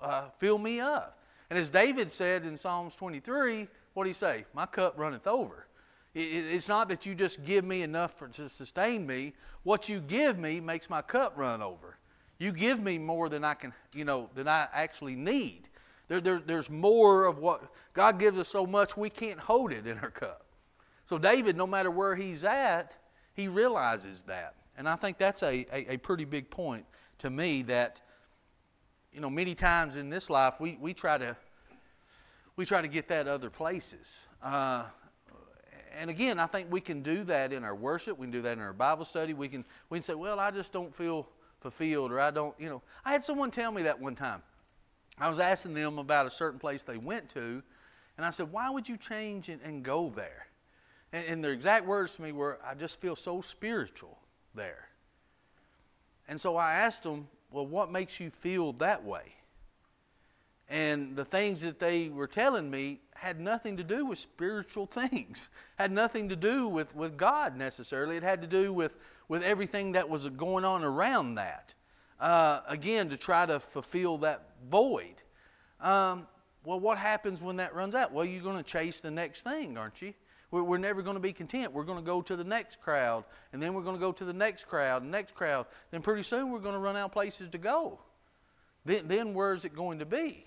uh, 0.02 0.28
fill 0.38 0.58
me 0.58 0.80
up. 0.80 1.18
And 1.48 1.58
as 1.58 1.70
David 1.70 2.10
said 2.10 2.44
in 2.44 2.58
Psalms 2.58 2.96
23, 2.96 3.68
what 3.94 4.04
do 4.04 4.08
he 4.08 4.14
say? 4.14 4.44
My 4.52 4.66
cup 4.66 4.98
runneth 4.98 5.26
over. 5.26 5.65
It, 6.16 6.46
it's 6.54 6.66
not 6.66 6.88
that 6.88 7.04
you 7.04 7.14
just 7.14 7.44
give 7.44 7.64
me 7.64 7.82
enough 7.82 8.14
for, 8.14 8.28
to 8.28 8.48
sustain 8.48 9.06
me. 9.06 9.34
What 9.64 9.86
you 9.88 10.00
give 10.00 10.38
me 10.38 10.60
makes 10.60 10.88
my 10.88 11.02
cup 11.02 11.34
run 11.36 11.60
over. 11.60 11.98
You 12.38 12.52
give 12.52 12.82
me 12.82 12.96
more 12.96 13.28
than 13.28 13.44
I 13.44 13.52
can, 13.52 13.74
you 13.92 14.06
know, 14.06 14.30
than 14.34 14.48
I 14.48 14.66
actually 14.72 15.14
need. 15.14 15.68
There, 16.08 16.20
there, 16.20 16.38
there's 16.38 16.70
more 16.70 17.26
of 17.26 17.38
what 17.38 17.70
God 17.92 18.18
gives 18.18 18.38
us 18.38 18.48
so 18.48 18.66
much 18.66 18.96
we 18.96 19.10
can't 19.10 19.38
hold 19.38 19.72
it 19.72 19.86
in 19.86 19.98
our 19.98 20.10
cup. 20.10 20.46
So 21.04 21.18
David, 21.18 21.54
no 21.54 21.66
matter 21.66 21.90
where 21.90 22.16
he's 22.16 22.44
at, 22.44 22.96
he 23.34 23.48
realizes 23.48 24.22
that. 24.22 24.54
And 24.78 24.88
I 24.88 24.96
think 24.96 25.18
that's 25.18 25.42
a, 25.42 25.66
a, 25.72 25.94
a, 25.94 25.96
pretty 25.98 26.24
big 26.24 26.48
point 26.50 26.84
to 27.18 27.30
me 27.30 27.62
that, 27.62 28.00
you 29.12 29.20
know, 29.20 29.30
many 29.30 29.54
times 29.54 29.96
in 29.96 30.10
this 30.10 30.30
life 30.30 30.54
we, 30.60 30.78
we 30.80 30.94
try 30.94 31.18
to 31.18 31.36
we 32.56 32.64
try 32.64 32.80
to 32.80 32.88
get 32.88 33.08
that 33.08 33.28
other 33.28 33.50
places. 33.50 34.20
Uh, 34.42 34.84
and 35.98 36.10
again, 36.10 36.38
I 36.38 36.46
think 36.46 36.70
we 36.70 36.80
can 36.80 37.02
do 37.02 37.24
that 37.24 37.52
in 37.52 37.64
our 37.64 37.74
worship. 37.74 38.18
We 38.18 38.26
can 38.26 38.30
do 38.32 38.42
that 38.42 38.52
in 38.52 38.60
our 38.60 38.72
Bible 38.72 39.04
study. 39.04 39.34
We 39.34 39.48
can 39.48 39.64
we 39.90 39.98
can 39.98 40.02
say, 40.02 40.14
well, 40.14 40.38
I 40.38 40.50
just 40.50 40.72
don't 40.72 40.94
feel 40.94 41.28
fulfilled, 41.60 42.12
or 42.12 42.20
I 42.20 42.30
don't, 42.30 42.54
you 42.58 42.68
know. 42.68 42.82
I 43.04 43.12
had 43.12 43.22
someone 43.22 43.50
tell 43.50 43.72
me 43.72 43.82
that 43.82 43.98
one 43.98 44.14
time. 44.14 44.42
I 45.18 45.28
was 45.28 45.38
asking 45.38 45.74
them 45.74 45.98
about 45.98 46.26
a 46.26 46.30
certain 46.30 46.58
place 46.58 46.82
they 46.82 46.98
went 46.98 47.28
to, 47.30 47.62
and 48.16 48.26
I 48.26 48.30
said, 48.30 48.52
why 48.52 48.70
would 48.70 48.88
you 48.88 48.96
change 48.96 49.48
and, 49.48 49.60
and 49.62 49.82
go 49.82 50.12
there? 50.14 50.46
And, 51.12 51.26
and 51.26 51.44
their 51.44 51.52
exact 51.52 51.86
words 51.86 52.12
to 52.12 52.22
me 52.22 52.32
were, 52.32 52.58
I 52.64 52.74
just 52.74 53.00
feel 53.00 53.16
so 53.16 53.40
spiritual 53.40 54.18
there. 54.54 54.88
And 56.28 56.40
so 56.40 56.56
I 56.56 56.74
asked 56.74 57.02
them, 57.02 57.26
well, 57.50 57.66
what 57.66 57.90
makes 57.90 58.20
you 58.20 58.30
feel 58.30 58.72
that 58.74 59.02
way? 59.02 59.32
And 60.68 61.16
the 61.16 61.24
things 61.24 61.60
that 61.62 61.78
they 61.78 62.08
were 62.08 62.26
telling 62.26 62.70
me 62.70 63.00
had 63.18 63.40
nothing 63.40 63.76
to 63.76 63.84
do 63.84 64.06
with 64.06 64.18
spiritual 64.18 64.86
things, 64.92 65.48
had 65.76 65.92
nothing 65.92 66.28
to 66.28 66.36
do 66.36 66.68
with, 66.68 66.94
with 66.94 67.16
God 67.16 67.56
necessarily. 67.56 68.16
It 68.16 68.22
had 68.22 68.42
to 68.42 68.48
do 68.48 68.72
with, 68.72 68.96
with 69.28 69.42
everything 69.42 69.92
that 69.92 70.08
was 70.08 70.26
going 70.28 70.64
on 70.64 70.84
around 70.84 71.36
that. 71.36 71.74
Uh, 72.18 72.60
again, 72.66 73.10
to 73.10 73.16
try 73.16 73.44
to 73.44 73.60
fulfill 73.60 74.18
that 74.18 74.48
void. 74.70 75.22
Um, 75.80 76.26
well, 76.64 76.80
what 76.80 76.98
happens 76.98 77.42
when 77.42 77.56
that 77.56 77.74
runs 77.74 77.94
out? 77.94 78.12
Well, 78.12 78.24
you're 78.24 78.42
going 78.42 78.56
to 78.56 78.62
chase 78.62 79.00
the 79.00 79.10
next 79.10 79.42
thing, 79.42 79.76
aren't 79.76 80.00
you? 80.00 80.14
We're, 80.50 80.62
we're 80.62 80.78
never 80.78 81.02
going 81.02 81.16
to 81.16 81.20
be 81.20 81.32
content. 81.32 81.72
We're 81.72 81.84
going 81.84 81.98
to 81.98 82.04
go 82.04 82.22
to 82.22 82.36
the 82.36 82.44
next 82.44 82.80
crowd, 82.80 83.24
and 83.52 83.62
then 83.62 83.74
we're 83.74 83.82
going 83.82 83.96
to 83.96 84.00
go 84.00 84.12
to 84.12 84.24
the 84.24 84.32
next 84.32 84.66
crowd, 84.66 85.02
and 85.02 85.10
next 85.10 85.34
crowd. 85.34 85.66
Then 85.90 86.02
pretty 86.02 86.22
soon 86.22 86.50
we're 86.50 86.60
going 86.60 86.74
to 86.74 86.80
run 86.80 86.96
out 86.96 87.12
places 87.12 87.50
to 87.50 87.58
go. 87.58 88.00
Then, 88.84 89.08
then 89.08 89.34
where's 89.34 89.64
it 89.64 89.74
going 89.74 89.98
to 89.98 90.06
be? 90.06 90.46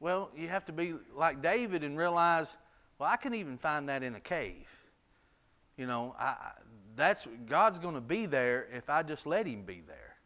Well, 0.00 0.30
you 0.36 0.48
have 0.48 0.64
to 0.66 0.72
be 0.72 0.94
like 1.14 1.42
David 1.42 1.82
and 1.82 1.96
realize, 1.96 2.56
well, 2.98 3.08
I 3.10 3.16
can 3.16 3.34
even 3.34 3.56
find 3.56 3.88
that 3.88 4.02
in 4.02 4.14
a 4.14 4.20
cave. 4.20 4.66
You 5.76 5.86
know, 5.86 6.14
I, 6.18 6.36
that's 6.94 7.26
God's 7.46 7.78
going 7.78 7.94
to 7.94 8.00
be 8.00 8.26
there 8.26 8.66
if 8.72 8.88
I 8.88 9.02
just 9.02 9.26
let 9.26 9.46
Him 9.46 9.62
be 9.62 9.82
there. 9.86 10.16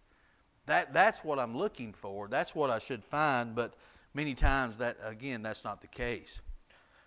That 0.66 0.92
that's 0.92 1.24
what 1.24 1.38
I'm 1.38 1.56
looking 1.56 1.92
for. 1.92 2.28
That's 2.28 2.54
what 2.54 2.70
I 2.70 2.78
should 2.78 3.04
find. 3.04 3.54
But 3.54 3.74
many 4.14 4.34
times 4.34 4.78
that 4.78 4.96
again, 5.04 5.42
that's 5.42 5.64
not 5.64 5.80
the 5.80 5.88
case. 5.88 6.40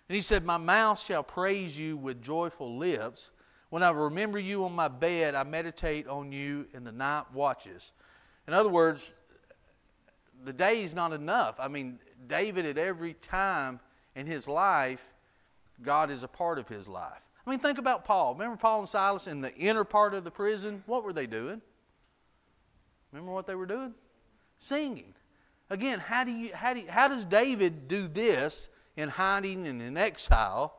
And 0.08 0.16
he 0.16 0.20
said, 0.20 0.44
My 0.44 0.58
mouth 0.58 1.00
shall 1.00 1.22
praise 1.22 1.78
you 1.78 1.96
with 1.96 2.22
joyful 2.22 2.76
lips. 2.76 3.30
When 3.70 3.82
I 3.82 3.90
remember 3.90 4.38
you 4.38 4.64
on 4.64 4.72
my 4.72 4.88
bed, 4.88 5.34
I 5.34 5.42
meditate 5.42 6.06
on 6.06 6.30
you 6.30 6.66
in 6.74 6.84
the 6.84 6.92
night 6.92 7.24
watches. 7.32 7.92
In 8.46 8.54
other 8.54 8.68
words, 8.68 9.14
the 10.44 10.52
day 10.52 10.82
is 10.82 10.94
not 10.94 11.12
enough. 11.12 11.58
I 11.58 11.68
mean, 11.68 11.98
David, 12.28 12.66
at 12.66 12.78
every 12.78 13.14
time 13.14 13.80
in 14.14 14.26
his 14.26 14.46
life, 14.48 15.12
God 15.82 16.10
is 16.10 16.22
a 16.22 16.28
part 16.28 16.58
of 16.58 16.68
his 16.68 16.88
life. 16.88 17.22
I 17.46 17.50
mean, 17.50 17.58
think 17.58 17.78
about 17.78 18.04
Paul. 18.04 18.34
Remember 18.34 18.56
Paul 18.56 18.80
and 18.80 18.88
Silas 18.88 19.26
in 19.26 19.40
the 19.40 19.54
inner 19.56 19.84
part 19.84 20.14
of 20.14 20.24
the 20.24 20.30
prison? 20.30 20.82
What 20.86 21.04
were 21.04 21.12
they 21.12 21.26
doing? 21.26 21.60
Remember 23.12 23.32
what 23.32 23.46
they 23.46 23.54
were 23.54 23.66
doing? 23.66 23.92
Singing. 24.58 25.14
Again, 25.70 25.98
how, 25.98 26.24
do 26.24 26.30
you, 26.30 26.50
how, 26.54 26.74
do 26.74 26.80
you, 26.80 26.86
how 26.88 27.08
does 27.08 27.24
David 27.24 27.88
do 27.88 28.08
this 28.08 28.68
in 28.96 29.08
hiding 29.08 29.66
and 29.66 29.82
in 29.82 29.96
exile. 29.96 30.78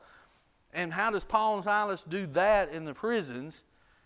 And 0.73 0.91
how 0.91 1.09
does 1.11 1.23
Paul 1.23 1.55
and 1.55 1.63
Silas 1.63 2.03
do 2.03 2.27
that 2.27 2.71
in 2.71 2.85
the 2.85 2.93
prisons? 2.93 3.63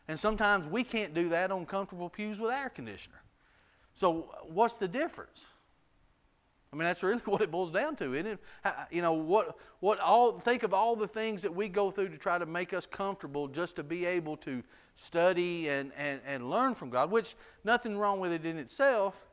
And 0.07 0.19
sometimes 0.19 0.67
we 0.67 0.83
can't 0.83 1.13
do 1.13 1.29
that 1.29 1.51
on 1.51 1.65
comfortable 1.65 2.09
pews 2.09 2.39
with 2.39 2.51
air 2.51 2.69
conditioner. 2.69 3.21
So, 3.93 4.33
what's 4.47 4.75
the 4.75 4.87
difference? 4.87 5.47
I 6.71 6.75
mean, 6.75 6.85
that's 6.85 7.01
really 7.03 7.19
what 7.25 7.41
it 7.41 7.51
boils 7.51 7.71
down 7.71 7.95
to, 7.97 8.13
isn't 8.13 8.27
it? 8.27 8.39
You 8.91 9.01
know, 9.01 9.13
what, 9.13 9.57
what 9.79 9.99
all, 9.99 10.39
think 10.39 10.63
of 10.63 10.73
all 10.73 10.95
the 10.95 11.07
things 11.07 11.41
that 11.41 11.53
we 11.53 11.67
go 11.67 11.91
through 11.91 12.09
to 12.09 12.17
try 12.17 12.37
to 12.37 12.45
make 12.45 12.73
us 12.73 12.85
comfortable 12.85 13.47
just 13.47 13.75
to 13.77 13.83
be 13.83 14.05
able 14.05 14.37
to 14.37 14.63
study 14.95 15.69
and, 15.69 15.91
and, 15.97 16.21
and 16.25 16.49
learn 16.49 16.75
from 16.75 16.89
God, 16.89 17.09
which 17.09 17.35
nothing 17.63 17.97
wrong 17.97 18.19
with 18.19 18.31
it 18.31 18.45
in 18.45 18.57
itself, 18.57 19.27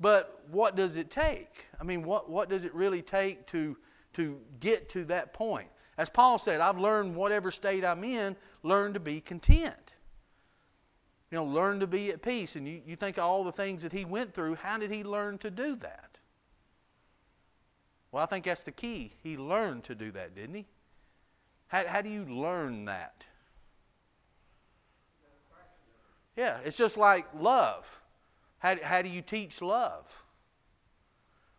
but 0.00 0.42
what 0.50 0.76
does 0.76 0.96
it 0.96 1.10
take? 1.10 1.66
I 1.80 1.84
mean, 1.84 2.02
what, 2.02 2.30
what 2.30 2.48
does 2.48 2.64
it 2.64 2.74
really 2.74 3.02
take 3.02 3.46
to 3.48 3.76
to 4.14 4.38
get 4.60 4.88
to 4.90 5.04
that 5.06 5.32
point. 5.32 5.68
As 5.98 6.08
Paul 6.08 6.38
said, 6.38 6.60
I've 6.60 6.78
learned 6.78 7.14
whatever 7.14 7.50
state 7.50 7.84
I'm 7.84 8.04
in, 8.04 8.36
learn 8.62 8.94
to 8.94 9.00
be 9.00 9.20
content. 9.20 9.94
You 11.30 11.36
know, 11.36 11.44
learn 11.44 11.80
to 11.80 11.86
be 11.86 12.10
at 12.10 12.22
peace. 12.22 12.56
And 12.56 12.66
you, 12.66 12.80
you 12.84 12.96
think 12.96 13.18
of 13.18 13.24
all 13.24 13.44
the 13.44 13.52
things 13.52 13.82
that 13.82 13.92
he 13.92 14.04
went 14.04 14.34
through, 14.34 14.56
how 14.56 14.78
did 14.78 14.90
he 14.90 15.04
learn 15.04 15.38
to 15.38 15.50
do 15.50 15.76
that? 15.76 16.09
Well, 18.12 18.22
I 18.22 18.26
think 18.26 18.44
that's 18.44 18.62
the 18.62 18.72
key. 18.72 19.12
He 19.22 19.36
learned 19.36 19.84
to 19.84 19.94
do 19.94 20.10
that, 20.12 20.34
didn't 20.34 20.54
he? 20.54 20.66
How, 21.68 21.86
how 21.86 22.02
do 22.02 22.08
you 22.08 22.24
learn 22.24 22.86
that? 22.86 23.26
Yeah, 26.36 26.58
it's 26.64 26.76
just 26.76 26.96
like 26.96 27.26
love. 27.38 28.00
How, 28.58 28.76
how 28.82 29.02
do 29.02 29.08
you 29.08 29.22
teach 29.22 29.62
love? 29.62 30.22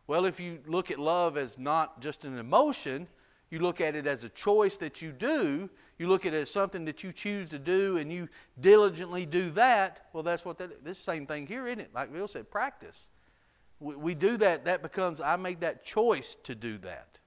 Well, 0.07 0.25
if 0.25 0.39
you 0.39 0.59
look 0.65 0.91
at 0.91 0.99
love 0.99 1.37
as 1.37 1.57
not 1.57 2.01
just 2.01 2.25
an 2.25 2.37
emotion, 2.37 3.07
you 3.49 3.59
look 3.59 3.79
at 3.79 3.95
it 3.95 4.07
as 4.07 4.23
a 4.23 4.29
choice 4.29 4.75
that 4.77 5.01
you 5.01 5.11
do, 5.11 5.69
you 5.97 6.07
look 6.07 6.25
at 6.25 6.33
it 6.33 6.41
as 6.41 6.49
something 6.49 6.83
that 6.85 7.03
you 7.03 7.11
choose 7.11 7.49
to 7.49 7.59
do 7.59 7.97
and 7.97 8.11
you 8.11 8.27
diligently 8.59 9.25
do 9.25 9.51
that, 9.51 10.07
well, 10.13 10.23
that's 10.23 10.43
what 10.43 10.57
that 10.57 10.83
this 10.83 10.97
same 10.97 11.25
thing 11.27 11.47
here, 11.47 11.67
isn't 11.67 11.79
it? 11.79 11.91
Like 11.93 12.11
Bill 12.11 12.27
said, 12.27 12.49
practice. 12.49 13.09
We, 13.81 13.95
we 13.95 14.15
do 14.15 14.37
that, 14.37 14.63
that 14.65 14.81
becomes, 14.81 15.19
I 15.19 15.35
make 15.35 15.59
that 15.59 15.83
choice 15.83 16.37
to 16.43 16.55
do 16.55 16.77
that. 16.79 17.19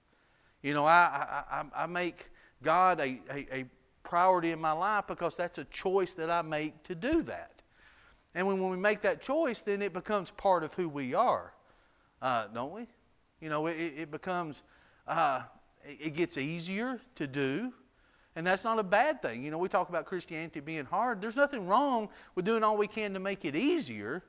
You 0.62 0.72
know, 0.72 0.86
I, 0.86 1.42
I, 1.50 1.64
I 1.82 1.86
make 1.86 2.30
God 2.62 2.98
a, 3.00 3.20
a, 3.30 3.46
a 3.52 3.64
priority 4.02 4.52
in 4.52 4.60
my 4.60 4.72
life 4.72 5.04
because 5.06 5.34
that's 5.34 5.58
a 5.58 5.64
choice 5.64 6.14
that 6.14 6.30
I 6.30 6.40
make 6.40 6.82
to 6.84 6.94
do 6.94 7.20
that. 7.24 7.50
And 8.34 8.46
when, 8.46 8.58
when 8.60 8.70
we 8.70 8.78
make 8.78 9.02
that 9.02 9.20
choice, 9.20 9.60
then 9.60 9.82
it 9.82 9.92
becomes 9.92 10.30
part 10.30 10.64
of 10.64 10.72
who 10.72 10.88
we 10.88 11.12
are 11.12 11.52
uh, 12.24 12.46
don't 12.48 12.72
we? 12.72 12.86
You 13.40 13.50
know, 13.50 13.66
it, 13.66 13.74
it 13.74 14.10
becomes, 14.10 14.62
uh, 15.06 15.42
it 15.84 16.14
gets 16.14 16.38
easier 16.38 16.98
to 17.16 17.26
do. 17.26 17.72
And 18.34 18.44
that's 18.44 18.64
not 18.64 18.78
a 18.78 18.82
bad 18.82 19.22
thing. 19.22 19.44
You 19.44 19.50
know, 19.50 19.58
we 19.58 19.68
talk 19.68 19.90
about 19.90 20.06
Christianity 20.06 20.58
being 20.58 20.86
hard. 20.86 21.20
There's 21.20 21.36
nothing 21.36 21.68
wrong 21.68 22.08
with 22.34 22.46
doing 22.46 22.64
all 22.64 22.76
we 22.76 22.88
can 22.88 23.12
to 23.14 23.20
make 23.20 23.44
it 23.44 23.54
easier, 23.54 24.24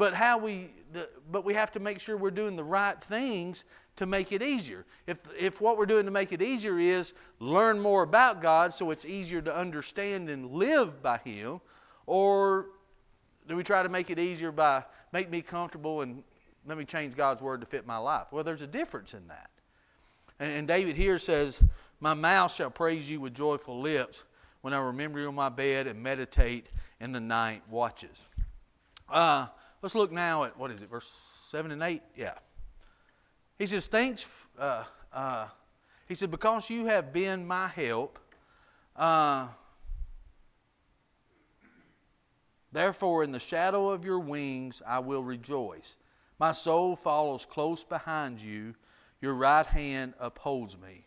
but 0.00 0.14
how 0.14 0.38
we, 0.38 0.70
the, 0.94 1.10
but 1.30 1.44
we 1.44 1.52
have 1.52 1.70
to 1.72 1.78
make 1.78 2.00
sure 2.00 2.16
we're 2.16 2.30
doing 2.30 2.56
the 2.56 2.64
right 2.64 2.98
things 3.04 3.66
to 3.96 4.06
make 4.06 4.32
it 4.32 4.40
easier. 4.40 4.86
If 5.06 5.18
if 5.38 5.60
what 5.60 5.76
we're 5.76 5.84
doing 5.84 6.06
to 6.06 6.10
make 6.10 6.32
it 6.32 6.40
easier 6.40 6.78
is 6.78 7.12
learn 7.38 7.78
more 7.78 8.02
about 8.02 8.40
God, 8.40 8.72
so 8.72 8.92
it's 8.92 9.04
easier 9.04 9.42
to 9.42 9.54
understand 9.54 10.30
and 10.30 10.52
live 10.52 11.02
by 11.02 11.18
Him, 11.18 11.60
or 12.06 12.68
do 13.46 13.56
we 13.56 13.62
try 13.62 13.82
to 13.82 13.90
make 13.90 14.08
it 14.08 14.18
easier 14.18 14.50
by 14.50 14.82
make 15.12 15.28
me 15.28 15.42
comfortable 15.42 16.00
and 16.00 16.22
let 16.66 16.78
me 16.78 16.86
change 16.86 17.14
God's 17.14 17.42
word 17.42 17.60
to 17.60 17.66
fit 17.66 17.86
my 17.86 17.98
life. 17.98 18.28
Well, 18.30 18.42
there's 18.42 18.62
a 18.62 18.66
difference 18.66 19.12
in 19.12 19.28
that. 19.28 19.50
And, 20.38 20.50
and 20.50 20.66
David 20.66 20.96
here 20.96 21.18
says, 21.18 21.62
My 22.00 22.14
mouth 22.14 22.54
shall 22.54 22.70
praise 22.70 23.06
you 23.06 23.20
with 23.20 23.34
joyful 23.34 23.78
lips 23.78 24.24
when 24.62 24.72
I 24.72 24.78
remember 24.78 25.20
you 25.20 25.28
on 25.28 25.34
my 25.34 25.50
bed 25.50 25.86
and 25.86 26.02
meditate 26.02 26.68
in 27.00 27.12
the 27.12 27.20
night 27.20 27.62
watches. 27.68 28.18
Uh, 29.10 29.48
let's 29.82 29.94
look 29.94 30.12
now 30.12 30.44
at 30.44 30.58
what 30.58 30.70
is 30.70 30.82
it, 30.82 30.90
verse 30.90 31.10
7 31.50 31.70
and 31.70 31.82
8? 31.82 32.02
Yeah. 32.16 32.34
He 33.58 33.66
says, 33.66 33.86
Thanks. 33.86 34.26
Uh, 34.58 34.84
uh, 35.12 35.48
he 36.06 36.14
said, 36.14 36.30
Because 36.30 36.70
you 36.70 36.86
have 36.86 37.12
been 37.12 37.46
my 37.46 37.68
help, 37.68 38.18
uh, 38.96 39.48
therefore 42.72 43.24
in 43.24 43.32
the 43.32 43.40
shadow 43.40 43.90
of 43.90 44.04
your 44.04 44.18
wings 44.18 44.82
I 44.86 44.98
will 44.98 45.22
rejoice. 45.22 45.96
My 46.38 46.52
soul 46.52 46.96
follows 46.96 47.44
close 47.44 47.84
behind 47.84 48.40
you, 48.40 48.74
your 49.20 49.34
right 49.34 49.66
hand 49.66 50.14
upholds 50.18 50.78
me. 50.78 51.04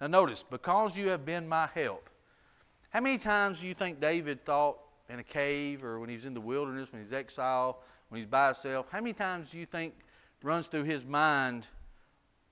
Now, 0.00 0.08
notice, 0.08 0.44
because 0.48 0.96
you 0.96 1.08
have 1.08 1.24
been 1.24 1.48
my 1.48 1.68
help. 1.74 2.10
How 2.90 3.00
many 3.00 3.16
times 3.16 3.60
do 3.60 3.66
you 3.66 3.74
think 3.74 4.00
David 4.00 4.44
thought 4.44 4.78
in 5.08 5.18
a 5.18 5.24
cave 5.24 5.84
or 5.84 5.98
when 5.98 6.10
he's 6.10 6.26
in 6.26 6.34
the 6.34 6.40
wilderness, 6.40 6.92
when 6.92 7.02
he's 7.02 7.12
exiled, 7.12 7.76
when 8.14 8.20
he's 8.20 8.30
by 8.30 8.46
himself? 8.46 8.86
How 8.92 9.00
many 9.00 9.12
times 9.12 9.50
do 9.50 9.58
you 9.58 9.66
think 9.66 9.92
runs 10.40 10.68
through 10.68 10.84
his 10.84 11.04
mind 11.04 11.66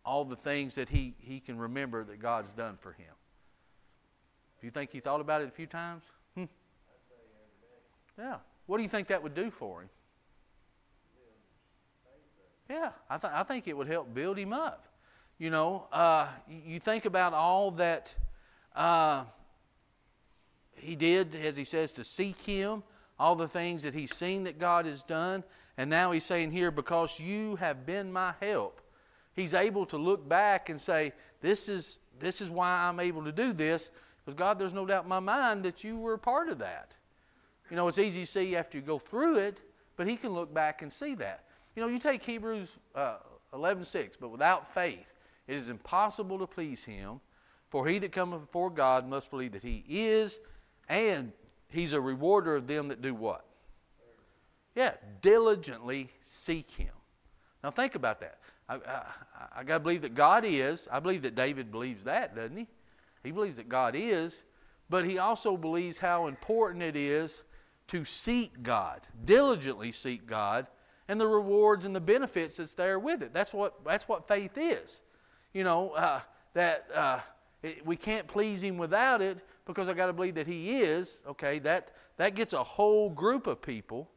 all 0.05 0.25
the 0.25 0.35
things 0.35 0.75
that 0.75 0.89
he, 0.89 1.15
he 1.21 1.39
can 1.39 1.57
remember 1.57 2.03
that 2.03 2.21
God's 2.21 2.53
done 2.53 2.77
for 2.81 2.91
him? 2.91 3.15
Do 4.61 4.67
you 4.67 4.73
think 4.73 4.91
he 4.91 4.99
thought 4.99 5.21
about 5.21 5.41
it 5.41 5.47
a 5.47 5.53
few 5.53 5.69
times? 5.69 6.03
Hmm. 6.35 6.45
Yeah. 8.19 8.39
What 8.67 8.79
do 8.79 8.83
you 8.83 8.89
think 8.89 9.07
that 9.07 9.23
would 9.23 9.37
do 9.37 9.53
for 9.53 9.83
him? 9.83 9.89
Yeah, 12.69 12.91
I, 13.09 13.19
th- 13.19 13.33
I 13.33 13.45
think 13.45 13.69
it 13.69 13.77
would 13.77 13.87
help 13.87 14.13
build 14.13 14.39
him 14.39 14.53
up. 14.53 14.89
You 15.39 15.51
know, 15.51 15.87
uh, 15.93 16.27
you 16.49 16.81
think 16.81 17.05
about 17.05 17.35
all 17.35 17.71
that 17.73 18.13
uh, 18.75 19.27
he 20.75 20.97
did, 20.97 21.37
as 21.37 21.57
he 21.57 21.65
says, 21.65 21.93
to 21.93 22.05
seek 22.05 22.41
him, 22.41 22.83
all 23.23 23.37
the 23.37 23.47
things 23.47 23.85
that 23.85 23.95
he's 23.95 24.13
seen 24.13 24.43
that 24.43 24.59
God 24.59 24.85
has 24.85 25.03
done. 25.05 25.45
And 25.79 25.89
now 25.89 26.11
he's 26.11 26.25
saying 26.25 26.51
here, 26.51 26.73
because 26.73 27.21
you 27.21 27.55
have 27.55 27.87
been 27.87 28.13
my 28.13 28.35
help, 28.41 28.81
he's 29.35 29.55
able 29.55 29.87
to 29.87 29.97
look 29.97 30.29
back 30.29 30.71
and 30.71 30.81
say, 30.81 31.13
This 31.41 31.69
is, 31.69 32.01
this 32.19 32.41
is 32.41 32.51
why 32.51 32.69
I'm 32.69 32.99
able 32.99 33.23
to 33.23 33.31
do 33.31 33.53
this. 33.53 33.93
Because, 34.25 34.37
God, 34.37 34.59
there's 34.59 34.75
no 34.75 34.85
doubt 34.85 35.05
in 35.05 35.09
my 35.09 35.21
mind 35.21 35.65
that 35.65 35.85
you 35.85 35.99
were 35.99 36.15
a 36.15 36.19
part 36.19 36.49
of 36.49 36.59
that. 36.59 36.97
You 37.71 37.77
know, 37.77 37.87
it's 37.87 37.99
easy 37.99 38.23
to 38.23 38.27
see 38.27 38.57
after 38.57 38.77
you 38.77 38.83
go 38.83 38.99
through 38.99 39.37
it, 39.37 39.61
but 39.97 40.09
he 40.09 40.17
can 40.17 40.33
look 40.33 40.53
back 40.53 40.83
and 40.83 40.93
see 40.93 41.15
that. 41.15 41.45
You 41.77 41.83
know, 41.83 41.89
you 41.89 42.01
take 42.01 42.25
Hebrews 42.25 42.77
uh, 42.97 43.19
11:6, 43.55 44.17
but 44.21 44.31
without 44.31 44.67
faith, 44.67 45.15
it 45.47 45.55
is 45.55 45.69
impossible 45.69 46.41
to 46.41 46.47
please 46.47 46.83
him. 46.83 47.21
For 47.71 47.87
he 47.87 47.99
that 48.01 48.11
cometh 48.11 48.41
before 48.41 48.69
God 48.69 49.09
must 49.09 49.31
believe 49.31 49.53
that 49.53 49.63
he 49.63 49.85
is, 49.89 50.41
and 50.89 51.33
he's 51.73 51.93
a 51.93 52.01
rewarder 52.01 52.57
of 52.57 52.67
them 52.67 52.89
that 52.89 53.03
do 53.03 53.15
what? 53.15 53.45
Yeah, 54.75 54.95
diligently 55.21 56.09
seek 56.23 56.71
him. 56.71 56.93
Now 57.63 57.71
think 57.71 57.95
about 57.95 58.21
that. 58.21 58.39
I, 58.69 58.77
I, 58.77 59.03
I 59.59 59.65
got 59.65 59.79
to 59.79 59.81
believe 59.81 60.03
that 60.03 60.15
God 60.15 60.45
is. 60.45 60.89
I 60.91 61.01
believe 61.01 61.23
that 61.23 61.35
David 61.35 61.71
believes 61.71 62.05
that, 62.05 62.35
doesn't 62.35 62.57
he? 62.57 62.67
He 63.23 63.31
believes 63.31 63.57
that 63.59 63.69
God 63.69 63.95
is, 63.97 64.43
but 64.89 65.05
he 65.05 65.19
also 65.19 65.57
believes 65.57 65.99
how 65.99 66.27
important 66.27 66.83
it 66.83 66.97
is 66.97 67.45
to 67.89 68.05
seek 68.05 68.63
God, 68.63 69.01
diligently 69.25 69.93
seek 69.93 70.27
God, 70.27 70.67
and 71.09 71.21
the 71.21 71.27
rewards 71.27 71.85
and 71.85 71.95
the 71.95 72.01
benefits 72.01 72.57
that's 72.57 72.73
there 72.73 72.99
with 72.99 73.23
it. 73.23 73.35
That's 73.35 73.53
what 73.53 73.85
that's 73.85 74.09
what 74.09 74.27
faith 74.27 74.57
is. 74.57 75.01
You 75.53 75.65
know 75.65 75.91
uh, 75.91 76.21
that 76.55 76.87
uh, 76.95 77.19
it, 77.63 77.85
we 77.85 77.97
can't 77.97 78.27
please 78.27 78.63
Him 78.63 78.79
without 78.79 79.21
it 79.21 79.45
because 79.67 79.89
I 79.89 79.95
got 79.95 80.07
to 80.07 80.13
believe 80.13 80.35
that 80.35 80.47
He 80.47 80.81
is. 80.81 81.23
Okay, 81.27 81.59
that 81.61 81.93
that 82.17 82.35
gets 82.35 82.53
a 82.53 82.63
whole 82.63 83.11
group 83.11 83.47
of 83.47 83.63
people 83.63 84.11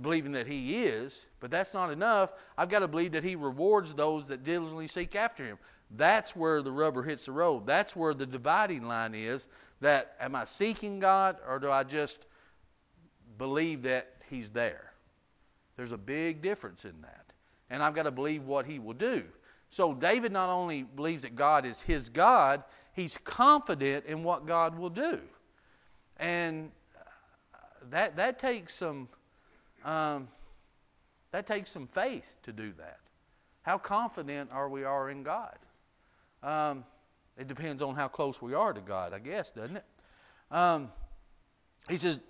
believing 0.00 0.32
that 0.32 0.46
He 0.46 0.84
is, 0.84 1.26
but 1.40 1.50
that's 1.50 1.74
not 1.74 1.90
enough. 1.90 2.32
I've 2.56 2.68
got 2.68 2.80
to 2.80 2.88
believe 2.88 3.12
that 3.12 3.24
He 3.24 3.36
rewards 3.36 3.94
those 3.94 4.28
that 4.28 4.44
diligently 4.44 4.88
seek 4.88 5.14
after 5.14 5.44
Him. 5.44 5.58
That's 5.96 6.34
where 6.34 6.62
the 6.62 6.72
rubber 6.72 7.02
hits 7.02 7.26
the 7.26 7.32
road. 7.32 7.66
That's 7.66 7.94
where 7.94 8.14
the 8.14 8.26
dividing 8.26 8.86
line 8.86 9.14
is. 9.14 9.48
That 9.80 10.16
am 10.20 10.34
I 10.34 10.44
seeking 10.44 11.00
God 11.00 11.36
or 11.46 11.58
do 11.58 11.70
I 11.70 11.84
just 11.84 12.26
believe 13.36 13.82
that 13.82 14.14
He's 14.30 14.48
there? 14.48 14.92
There's 15.76 15.92
a 15.92 15.98
big 15.98 16.40
difference 16.40 16.84
in 16.84 17.00
that. 17.02 17.32
And 17.68 17.82
I've 17.82 17.94
got 17.94 18.04
to 18.04 18.10
believe 18.10 18.44
what 18.44 18.64
He 18.64 18.78
will 18.78 18.94
do. 18.94 19.24
So 19.72 19.94
David 19.94 20.32
not 20.32 20.50
only 20.50 20.82
believes 20.82 21.22
that 21.22 21.34
God 21.34 21.64
is 21.64 21.80
his 21.80 22.10
God, 22.10 22.62
he's 22.92 23.18
confident 23.24 24.06
in 24.06 24.22
what 24.22 24.46
God 24.46 24.78
will 24.78 24.90
do. 24.90 25.20
And 26.18 26.70
that, 27.90 28.16
that 28.16 28.38
takes 28.38 28.74
some 28.74 29.08
um, 29.84 30.28
that 31.32 31.46
takes 31.46 31.70
some 31.70 31.86
faith 31.86 32.36
to 32.42 32.52
do 32.52 32.72
that. 32.78 33.00
How 33.62 33.78
confident 33.78 34.50
are 34.52 34.68
we 34.68 34.84
are 34.84 35.10
in 35.10 35.22
God? 35.22 35.56
Um, 36.42 36.84
it 37.38 37.48
depends 37.48 37.82
on 37.82 37.94
how 37.94 38.06
close 38.06 38.42
we 38.42 38.54
are 38.54 38.72
to 38.72 38.80
God, 38.80 39.12
I 39.12 39.18
guess, 39.18 39.50
doesn't 39.50 39.76
it? 39.76 39.84
Um, 40.50 40.92
he 41.88 41.96
says, 41.96 42.20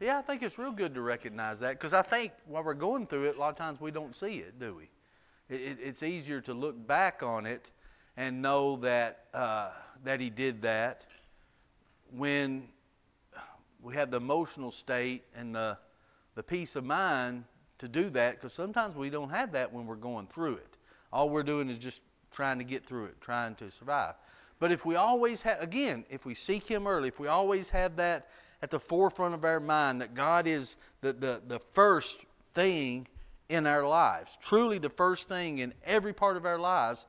Yeah, 0.00 0.18
I 0.18 0.22
think 0.22 0.42
it's 0.42 0.58
real 0.58 0.72
good 0.72 0.94
to 0.94 1.02
recognize 1.02 1.60
that 1.60 1.72
because 1.78 1.92
I 1.92 2.00
think 2.00 2.32
while 2.46 2.64
we're 2.64 2.72
going 2.72 3.06
through 3.06 3.24
it, 3.24 3.36
a 3.36 3.38
lot 3.38 3.50
of 3.50 3.56
times 3.56 3.82
we 3.82 3.90
don't 3.90 4.16
see 4.16 4.38
it, 4.38 4.58
do 4.58 4.74
we? 4.74 4.88
It, 5.54 5.60
it, 5.60 5.78
it's 5.82 6.02
easier 6.02 6.40
to 6.42 6.54
look 6.54 6.86
back 6.86 7.22
on 7.22 7.44
it 7.44 7.70
and 8.16 8.40
know 8.40 8.76
that 8.76 9.26
uh, 9.34 9.70
that 10.04 10.18
he 10.18 10.30
did 10.30 10.62
that 10.62 11.04
when 12.16 12.66
we 13.82 13.94
have 13.94 14.10
the 14.10 14.16
emotional 14.16 14.70
state 14.70 15.24
and 15.36 15.54
the 15.54 15.76
the 16.34 16.42
peace 16.42 16.76
of 16.76 16.84
mind 16.84 17.44
to 17.78 17.86
do 17.86 18.08
that 18.08 18.36
because 18.36 18.54
sometimes 18.54 18.96
we 18.96 19.10
don't 19.10 19.30
have 19.30 19.52
that 19.52 19.70
when 19.70 19.84
we're 19.84 19.96
going 19.96 20.26
through 20.28 20.54
it. 20.54 20.78
All 21.12 21.28
we're 21.28 21.42
doing 21.42 21.68
is 21.68 21.76
just 21.76 22.00
trying 22.32 22.56
to 22.56 22.64
get 22.64 22.86
through 22.86 23.06
it, 23.06 23.20
trying 23.20 23.54
to 23.56 23.70
survive. 23.70 24.14
But 24.60 24.72
if 24.72 24.86
we 24.86 24.96
always 24.96 25.42
have, 25.42 25.60
again, 25.60 26.04
if 26.08 26.24
we 26.24 26.34
seek 26.34 26.66
Him 26.66 26.86
early, 26.86 27.08
if 27.08 27.20
we 27.20 27.28
always 27.28 27.68
have 27.70 27.96
that 27.96 28.28
at 28.62 28.70
the 28.70 28.78
forefront 28.78 29.34
of 29.34 29.44
our 29.44 29.60
mind 29.60 30.00
that 30.00 30.14
God 30.14 30.46
is 30.46 30.76
the, 31.00 31.12
the, 31.12 31.40
the 31.46 31.58
first 31.58 32.18
thing 32.54 33.06
in 33.48 33.66
our 33.66 33.86
lives, 33.86 34.38
truly 34.40 34.78
the 34.78 34.90
first 34.90 35.28
thing 35.28 35.58
in 35.58 35.74
every 35.84 36.12
part 36.12 36.36
of 36.36 36.46
our 36.46 36.58
lives, 36.58 37.06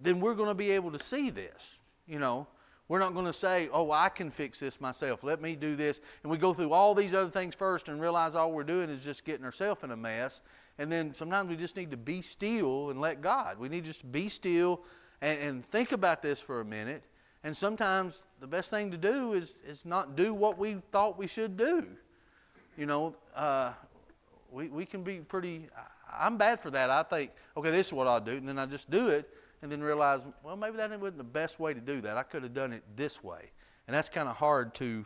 then 0.00 0.20
we're 0.20 0.34
going 0.34 0.48
to 0.48 0.54
be 0.54 0.70
able 0.72 0.90
to 0.90 0.98
see 0.98 1.30
this. 1.30 1.78
You 2.06 2.18
know, 2.18 2.46
we're 2.88 2.98
not 2.98 3.14
going 3.14 3.26
to 3.26 3.32
say, 3.32 3.68
oh, 3.72 3.92
I 3.92 4.08
can 4.08 4.28
fix 4.28 4.58
this 4.58 4.80
myself. 4.80 5.22
Let 5.22 5.40
me 5.40 5.54
do 5.54 5.76
this. 5.76 6.00
And 6.22 6.30
we 6.32 6.36
go 6.36 6.52
through 6.52 6.72
all 6.72 6.94
these 6.94 7.14
other 7.14 7.30
things 7.30 7.54
first 7.54 7.88
and 7.88 8.00
realize 8.00 8.34
all 8.34 8.52
we're 8.52 8.64
doing 8.64 8.90
is 8.90 9.04
just 9.04 9.24
getting 9.24 9.44
ourselves 9.44 9.84
in 9.84 9.92
a 9.92 9.96
mess. 9.96 10.42
And 10.78 10.90
then 10.90 11.14
sometimes 11.14 11.48
we 11.48 11.56
just 11.56 11.76
need 11.76 11.90
to 11.92 11.96
be 11.96 12.22
still 12.22 12.90
and 12.90 13.00
let 13.00 13.20
God. 13.20 13.58
We 13.58 13.68
need 13.68 13.84
just 13.84 14.00
to 14.00 14.06
be 14.06 14.28
still 14.28 14.82
and, 15.20 15.38
and 15.38 15.64
think 15.64 15.92
about 15.92 16.22
this 16.22 16.40
for 16.40 16.60
a 16.60 16.64
minute 16.64 17.04
and 17.44 17.56
sometimes 17.56 18.24
the 18.40 18.46
best 18.46 18.70
thing 18.70 18.90
to 18.90 18.96
do 18.96 19.32
is, 19.32 19.56
is 19.66 19.84
not 19.84 20.16
do 20.16 20.32
what 20.32 20.58
we 20.58 20.76
thought 20.92 21.18
we 21.18 21.26
should 21.26 21.56
do. 21.56 21.86
You 22.78 22.86
know, 22.86 23.16
uh, 23.34 23.72
we, 24.50 24.68
we 24.68 24.86
can 24.86 25.02
be 25.02 25.18
pretty, 25.18 25.68
I'm 26.12 26.36
bad 26.36 26.60
for 26.60 26.70
that. 26.70 26.88
I 26.88 27.02
think, 27.02 27.32
okay, 27.56 27.70
this 27.70 27.88
is 27.88 27.92
what 27.92 28.06
I'll 28.06 28.20
do. 28.20 28.32
And 28.32 28.46
then 28.46 28.58
I 28.58 28.66
just 28.66 28.90
do 28.90 29.08
it 29.08 29.28
and 29.62 29.70
then 29.70 29.82
realize, 29.82 30.20
well, 30.42 30.56
maybe 30.56 30.76
that 30.76 30.90
wasn't 31.00 31.18
the 31.18 31.24
best 31.24 31.58
way 31.58 31.74
to 31.74 31.80
do 31.80 32.00
that. 32.02 32.16
I 32.16 32.22
could 32.22 32.42
have 32.44 32.54
done 32.54 32.72
it 32.72 32.82
this 32.96 33.24
way. 33.24 33.50
And 33.88 33.96
that's 33.96 34.08
kind 34.08 34.28
of 34.28 34.36
hard 34.36 34.74
to, 34.76 35.04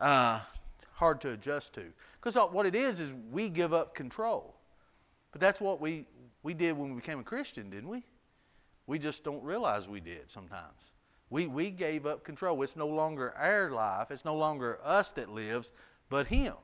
uh, 0.00 0.40
hard 0.92 1.20
to 1.20 1.30
adjust 1.30 1.74
to. 1.74 1.84
Because 2.20 2.34
what 2.52 2.66
it 2.66 2.74
is, 2.74 2.98
is 2.98 3.14
we 3.30 3.48
give 3.48 3.72
up 3.72 3.94
control. 3.94 4.56
But 5.30 5.40
that's 5.40 5.60
what 5.60 5.80
we, 5.80 6.06
we 6.42 6.54
did 6.54 6.76
when 6.76 6.90
we 6.90 6.96
became 6.96 7.20
a 7.20 7.24
Christian, 7.24 7.70
didn't 7.70 7.88
we? 7.88 8.02
We 8.88 8.98
just 8.98 9.22
don't 9.22 9.42
realize 9.44 9.86
we 9.86 10.00
did 10.00 10.28
sometimes. 10.28 10.92
We, 11.30 11.46
we 11.46 11.70
gave 11.70 12.06
up 12.06 12.24
control. 12.24 12.62
It's 12.62 12.76
no 12.76 12.86
longer 12.86 13.34
our 13.36 13.70
life. 13.70 14.10
It's 14.10 14.24
no 14.24 14.36
longer 14.36 14.78
us 14.82 15.10
that 15.10 15.30
lives, 15.30 15.72
but 16.08 16.26
Him. 16.26 16.54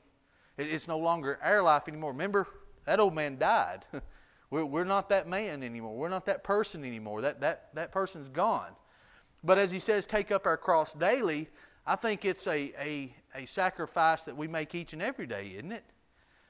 It, 0.57 0.68
it's 0.68 0.88
no 0.88 0.98
longer 0.98 1.38
our 1.42 1.62
life 1.62 1.88
anymore. 1.88 2.12
Remember, 2.12 2.46
that 2.87 3.00
old 3.00 3.14
man 3.14 3.38
died. 3.38 3.85
we're, 4.50 4.64
we're 4.64 4.85
not 4.85 5.09
that 5.11 5.29
man 5.29 5.62
anymore. 5.62 5.96
We're 5.96 6.09
not 6.09 6.27
that 6.27 6.44
person 6.44 6.85
anymore. 6.85 7.20
That, 7.20 7.40
that, 7.40 7.74
that 7.74 7.92
person's 7.92 8.29
gone. 8.29 8.70
But 9.42 9.59
as 9.59 9.70
he 9.70 9.79
says, 9.79 10.07
take 10.07 10.31
up 10.31 10.46
our 10.46 10.57
cross 10.57 10.94
daily, 10.94 11.48
I 11.87 11.96
think 11.96 12.24
it's 12.24 12.46
a, 12.46 12.72
a, 12.81 13.14
a 13.35 13.44
sacrifice 13.44 14.22
that 14.22 14.37
we 14.37 14.48
make 14.48 14.74
each 14.74 14.94
and 14.94 15.03
every 15.03 15.27
day, 15.27 15.53
isn't 15.57 15.72
it? 15.72 15.85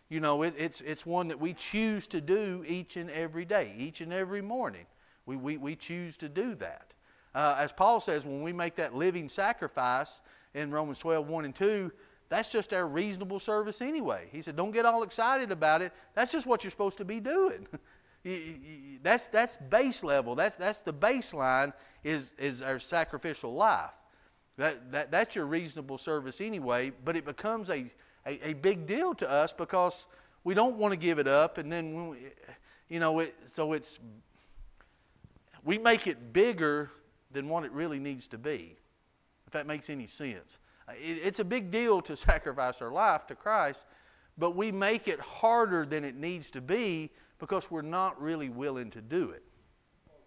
You 0.08 0.20
know, 0.20 0.42
it, 0.42 0.54
it's, 0.56 0.80
it's 0.82 1.04
one 1.04 1.26
that 1.28 1.40
we 1.40 1.54
choose 1.54 2.06
to 2.08 2.20
do 2.20 2.64
each 2.68 2.96
and 2.96 3.10
every 3.10 3.44
day, 3.44 3.74
each 3.76 4.00
and 4.00 4.12
every 4.12 4.42
morning. 4.42 4.86
We, 5.26 5.34
we, 5.36 5.56
we 5.56 5.74
choose 5.74 6.16
to 6.18 6.28
do 6.28 6.54
that. 6.56 6.94
Uh, 7.34 7.56
as 7.58 7.72
Paul 7.72 8.00
says, 8.00 8.24
when 8.24 8.42
we 8.42 8.52
make 8.52 8.76
that 8.76 8.94
living 8.94 9.28
sacrifice 9.28 10.20
in 10.54 10.70
Romans 10.70 10.98
12, 11.00 11.28
1 11.28 11.44
and 11.44 11.54
2, 11.54 11.90
that's 12.28 12.48
just 12.48 12.72
our 12.72 12.86
reasonable 12.86 13.38
service 13.38 13.82
anyway. 13.82 14.28
He 14.30 14.40
said, 14.40 14.56
don't 14.56 14.70
get 14.70 14.86
all 14.86 15.02
excited 15.02 15.50
about 15.52 15.82
it. 15.82 15.92
That's 16.14 16.32
just 16.32 16.46
what 16.46 16.64
you're 16.64 16.70
supposed 16.70 16.98
to 16.98 17.04
be 17.04 17.20
doing. 17.20 17.66
that's, 19.02 19.26
that's 19.26 19.56
base 19.68 20.02
level. 20.02 20.34
That's, 20.34 20.56
that's 20.56 20.80
the 20.80 20.92
baseline 20.92 21.72
is, 22.02 22.32
is 22.38 22.62
our 22.62 22.78
sacrificial 22.78 23.52
life. 23.52 23.94
That, 24.56 24.92
that, 24.92 25.10
that's 25.10 25.34
your 25.34 25.46
reasonable 25.46 25.98
service 25.98 26.40
anyway, 26.40 26.92
but 27.04 27.16
it 27.16 27.24
becomes 27.24 27.70
a, 27.70 27.90
a, 28.26 28.50
a 28.50 28.52
big 28.54 28.86
deal 28.86 29.12
to 29.14 29.28
us 29.28 29.52
because 29.52 30.06
we 30.44 30.54
don't 30.54 30.76
want 30.76 30.92
to 30.92 30.96
give 30.96 31.18
it 31.18 31.26
up, 31.26 31.58
and 31.58 31.72
then, 31.72 32.10
we, 32.10 32.18
you 32.88 33.00
know, 33.00 33.18
it, 33.18 33.34
so 33.44 33.72
it's, 33.72 33.98
we 35.64 35.78
make 35.78 36.06
it 36.06 36.32
bigger 36.32 36.90
than 37.34 37.48
what 37.48 37.64
it 37.64 37.72
really 37.72 37.98
needs 37.98 38.26
to 38.28 38.38
be, 38.38 38.76
if 39.46 39.52
that 39.52 39.66
makes 39.66 39.90
any 39.90 40.06
sense. 40.06 40.58
It, 40.88 41.20
it's 41.22 41.40
a 41.40 41.44
big 41.44 41.70
deal 41.70 42.00
to 42.02 42.16
sacrifice 42.30 42.80
our 42.80 42.90
life 42.90 43.26
to 43.26 43.34
Christ, 43.34 43.84
but 44.38 44.56
we 44.56 44.72
make 44.72 45.08
it 45.08 45.20
harder 45.20 45.84
than 45.84 46.04
it 46.04 46.16
needs 46.16 46.50
to 46.52 46.60
be 46.60 47.10
because 47.38 47.70
we're 47.70 47.82
not 47.82 48.20
really 48.20 48.48
willing 48.48 48.90
to 48.90 49.02
do 49.02 49.30
it. 49.30 49.42
Well, 50.08 50.18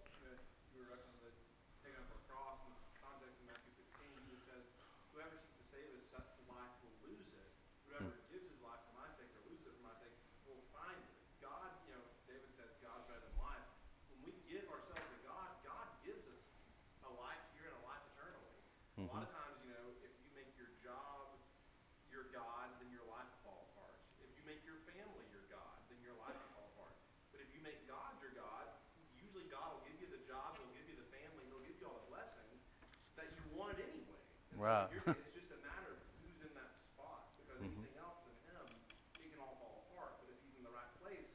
you 0.72 0.80
were 0.80 0.88
referencing 0.88 1.24
that 1.24 1.34
taking 1.82 1.98
up 1.98 2.08
our 2.12 2.22
cross 2.28 2.60
in 2.64 2.72
the 2.72 2.80
context 3.02 3.36
of 3.42 3.46
Matthew 3.48 3.72
16, 3.74 4.28
Jesus 4.28 4.44
says, 4.48 4.64
Whoever 5.12 5.34
seeks 5.40 5.56
to 5.60 5.66
save 5.72 5.88
his 5.92 6.06
life 6.48 6.72
will 6.84 6.94
lose 7.04 7.28
it. 7.36 7.48
Whoever 7.90 8.12
gives 8.32 8.48
his 8.48 8.60
life 8.64 8.80
for 8.88 8.94
my 8.96 9.08
sake 9.16 9.28
or 9.34 9.42
loses 9.48 9.66
it 9.66 9.74
for 9.76 9.84
my 9.84 9.96
sake 10.00 10.14
will 10.48 10.62
find 10.72 10.96
it. 10.96 11.10
God, 11.44 11.68
you 11.88 11.96
know, 11.96 12.04
David 12.28 12.48
says 12.56 12.70
God's 12.80 13.04
better 13.08 13.24
than 13.24 13.36
life. 13.40 13.66
When 14.08 14.20
we 14.28 14.32
give 14.48 14.64
ourselves 14.72 15.04
to 15.04 15.18
God, 15.24 15.48
God 15.64 15.86
gives 16.04 16.24
us 16.28 16.42
a 17.04 17.12
life 17.20 17.44
here 17.56 17.68
and 17.72 17.76
a 17.76 17.84
life 17.84 18.04
eternally. 18.16 18.56
A 18.98 19.08
lot 19.10 19.24
of 19.24 19.32
times, 19.32 19.56
you 19.64 19.72
know, 19.74 19.84
if 20.00 20.12
you 20.22 20.28
make 20.32 20.48
your 20.54 20.70
job 20.80 21.28
your 22.08 22.30
God, 22.34 22.72
then 22.82 22.88
your 22.90 23.06
life 23.12 23.28
will 23.42 23.52
fall 23.52 23.62
apart. 23.74 23.94
If 24.22 24.30
you 24.34 24.42
make 24.48 24.62
your 24.64 24.80
family 24.88 25.26
your 25.30 25.46
God, 25.52 25.76
then 25.92 25.98
your 26.02 26.16
life 26.18 26.34
will 26.34 26.52
fall 26.56 26.68
apart. 26.74 26.94
But 27.30 27.44
if 27.44 27.50
you 27.52 27.60
make 27.60 27.78
God 27.84 28.16
your 28.24 28.32
God, 28.34 28.64
usually 29.20 29.44
God 29.52 29.76
will 29.76 29.84
give 29.84 30.00
you 30.00 30.08
the 30.08 30.22
job, 30.24 30.56
He'll 30.56 30.72
give 30.74 30.88
you 30.88 30.96
the 30.96 31.08
family, 31.12 31.44
He'll 31.52 31.62
give 31.62 31.76
you 31.78 31.86
all 31.86 32.00
the 32.00 32.10
blessings 32.10 32.58
that 33.20 33.28
you 33.38 33.44
wanted 33.54 33.78
anyway. 33.84 34.22
And 34.47 34.47
Right. 34.58 34.90
So 35.06 35.14
it's 35.14 35.38
just 35.38 35.54
a 35.54 35.60
matter 35.62 35.94
of 35.94 36.02
who's 36.18 36.42
in 36.42 36.50
that 36.58 36.74
spot. 36.74 37.30
Because 37.38 37.62
mm-hmm. 37.62 37.78
anything 37.78 37.94
else 38.02 38.18
than 38.26 38.34
Him, 38.50 38.66
it 39.22 39.30
can 39.30 39.38
all 39.38 39.54
fall 39.62 39.86
apart. 39.86 40.18
But 40.18 40.34
if 40.34 40.38
He's 40.42 40.58
in 40.58 40.66
the 40.66 40.74
right 40.74 40.92
place, 40.98 41.30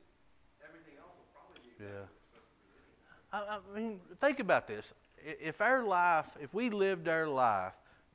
everything 0.59 0.99
else 0.99 1.15
will 1.15 1.31
probably 1.31 1.63
be 1.63 1.71
exactly 1.71 1.87
Yeah. 1.87 2.03
what 2.03 2.11
it's 2.11 2.27
supposed 2.27 2.51
to 2.51 2.59
be 2.67 2.75
anyway. 2.83 3.31
I, 3.31 3.39
I 3.55 3.67
mean, 3.71 4.03
think 4.19 4.43
about 4.43 4.67
this. 4.67 4.91
If 5.23 5.63
our 5.63 5.87
life, 5.87 6.35
if 6.43 6.53
we 6.53 6.69
lived 6.69 7.07
our 7.07 7.27
life 7.27 7.73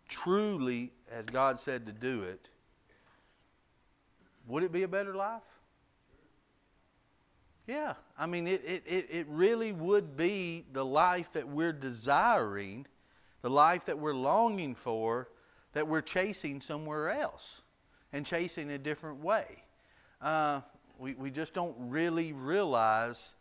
truly 0.09 0.93
as 1.11 1.25
God 1.27 1.59
said 1.59 1.87
to 1.87 1.93
do 1.93 2.23
it, 2.23 2.51
would 4.47 4.63
it 4.63 4.73
be 4.73 4.83
a 4.83 4.89
better 4.89 5.15
life? 5.15 5.43
Yeah. 7.67 7.95
I 8.19 8.27
mean, 8.27 8.47
it, 8.47 8.63
it, 8.65 8.83
it, 8.87 9.09
it 9.11 9.27
really 9.29 9.73
would 9.73 10.17
be 10.17 10.65
the 10.73 10.85
life 10.85 11.33
that 11.35 11.47
we're 11.47 11.73
desiring, 11.73 12.87
the 13.43 13.51
life 13.51 13.85
that 13.87 13.99
we're 13.99 14.15
longing 14.15 14.75
for, 14.75 15.29
that 15.73 15.87
we're 15.87 16.03
chasing 16.03 16.61
somewhere 16.61 17.11
else 17.11 17.63
and 18.13 18.25
chasing 18.25 18.71
a 18.71 18.79
different 18.79 19.23
way. 19.23 19.63
Uh, 20.21 20.61
we, 20.99 21.15
we 21.15 21.31
just 21.31 21.55
don't 21.55 21.75
really 21.79 22.33
realize 22.33 23.35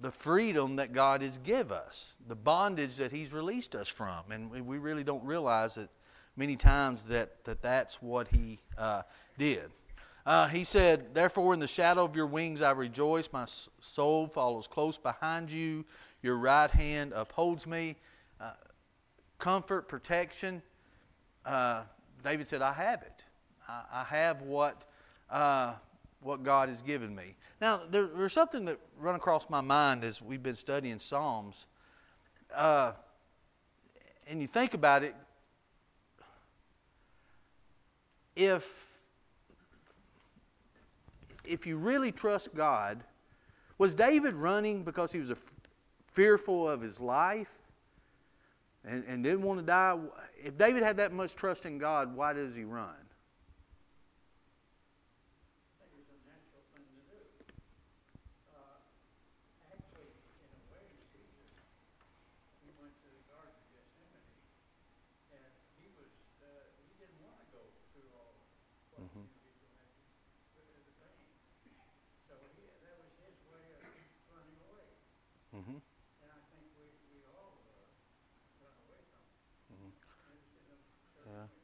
the 0.00 0.10
freedom 0.10 0.76
that 0.76 0.92
God 0.92 1.22
has 1.22 1.38
give 1.38 1.70
us, 1.70 2.16
the 2.26 2.34
bondage 2.34 2.96
that 2.96 3.12
He's 3.12 3.32
released 3.32 3.76
us 3.76 3.88
from, 3.88 4.30
and 4.30 4.50
we, 4.50 4.60
we 4.60 4.78
really 4.78 5.04
don't 5.04 5.24
realize 5.24 5.76
that 5.76 5.88
many 6.36 6.56
times 6.56 7.04
that, 7.04 7.44
that 7.44 7.62
that's 7.62 8.02
what 8.02 8.26
He 8.28 8.58
uh, 8.76 9.02
did. 9.38 9.70
Uh, 10.24 10.46
he 10.46 10.62
said, 10.62 11.14
"Therefore, 11.14 11.52
in 11.52 11.58
the 11.58 11.66
shadow 11.66 12.04
of 12.04 12.14
your 12.14 12.26
wings 12.26 12.62
I 12.62 12.70
rejoice. 12.70 13.28
My 13.32 13.44
soul 13.80 14.28
follows 14.28 14.68
close 14.68 14.96
behind 14.96 15.50
you. 15.50 15.84
Your 16.22 16.36
right 16.36 16.70
hand 16.70 17.12
upholds 17.12 17.66
me. 17.66 17.96
Uh, 18.40 18.52
comfort, 19.42 19.88
protection. 19.88 20.62
Uh, 21.44 21.82
David 22.22 22.46
said, 22.46 22.62
"I 22.62 22.72
have 22.72 23.02
it. 23.02 23.24
I, 23.68 23.82
I 23.92 24.04
have 24.04 24.42
what." 24.42 24.84
Uh, 25.28 25.74
what 26.20 26.44
God 26.44 26.68
has 26.68 26.80
given 26.82 27.12
me. 27.12 27.34
Now, 27.60 27.80
there, 27.90 28.06
there's 28.06 28.32
something 28.32 28.64
that 28.66 28.78
run 28.96 29.16
across 29.16 29.50
my 29.50 29.60
mind 29.60 30.04
as 30.04 30.22
we've 30.22 30.42
been 30.42 30.54
studying 30.54 31.00
Psalms, 31.00 31.66
uh, 32.54 32.92
and 34.28 34.40
you 34.40 34.46
think 34.46 34.74
about 34.74 35.02
it. 35.02 35.16
If 38.36 38.88
if 41.44 41.66
you 41.66 41.76
really 41.76 42.12
trust 42.12 42.54
God, 42.54 43.02
was 43.78 43.94
David 43.94 44.34
running 44.34 44.84
because 44.84 45.10
he 45.10 45.18
was 45.18 45.32
fearful 46.12 46.68
of 46.68 46.80
his 46.80 47.00
life 47.00 47.61
and, 48.84 49.04
and 49.06 49.22
didn't 49.24 49.42
want 49.42 49.60
to 49.60 49.66
die? 49.66 49.96
If 50.42 50.58
David 50.58 50.82
had 50.82 50.96
that 50.98 51.12
much 51.12 51.34
trust 51.34 51.66
in 51.66 51.78
God, 51.78 52.14
why 52.14 52.32
does 52.32 52.54
he 52.54 52.64
run? 52.64 52.94
think 55.78 55.90
it 55.92 55.96
was 55.96 56.08
a 56.08 56.18
natural 56.26 56.62
thing 56.72 56.84
to 56.94 57.00
do. 57.00 57.18
Uh, 58.46 58.78
actually, 59.70 60.12
in 60.40 60.48
a 60.52 60.60
way, 60.70 60.86
Jesus, 61.10 61.48
he 62.60 62.70
went 62.76 62.92
to 63.00 63.08
the 63.08 63.20
Garden 63.26 63.54
of 63.56 63.64
Gethsemane, 63.70 64.28
and 65.30 65.52
he 65.76 65.88
was, 65.88 66.10
uh, 66.40 66.44
he 66.86 66.92
didn't 66.98 67.18
want 67.20 67.38
to 67.38 67.46
go 67.50 67.70
through 67.90 68.08
all 68.12 68.34
what 68.90 69.00
Mhm. 69.00 69.24
you 69.24 69.32
people 69.40 69.68
had 69.76 69.88
to 69.96 70.02
go 70.54 70.60
through 70.70 70.82
the 70.84 70.94
pain. 71.00 71.24
So 72.26 72.34
he, 72.54 72.68
that 72.80 72.96
was 72.96 73.10
his 73.18 73.36
way 73.44 73.72
of 73.74 73.82
running 74.28 74.56
away, 74.60 74.86
Mm-hmm. 75.54 75.76
and 76.20 76.30
I 76.30 76.40
think 76.50 76.64
we, 76.76 76.84
we 77.10 77.22
all, 77.24 77.60
uh, 77.64 77.84
run 78.60 78.74
away 78.86 79.00
from 79.10 79.20
it. 79.20 79.36
Mhm. 79.72 79.92
Maybe 80.26 80.56
in 80.70 80.78
a 80.78 81.04
certain 81.12 81.32
Yeah. 81.32 81.46
way. 81.46 81.60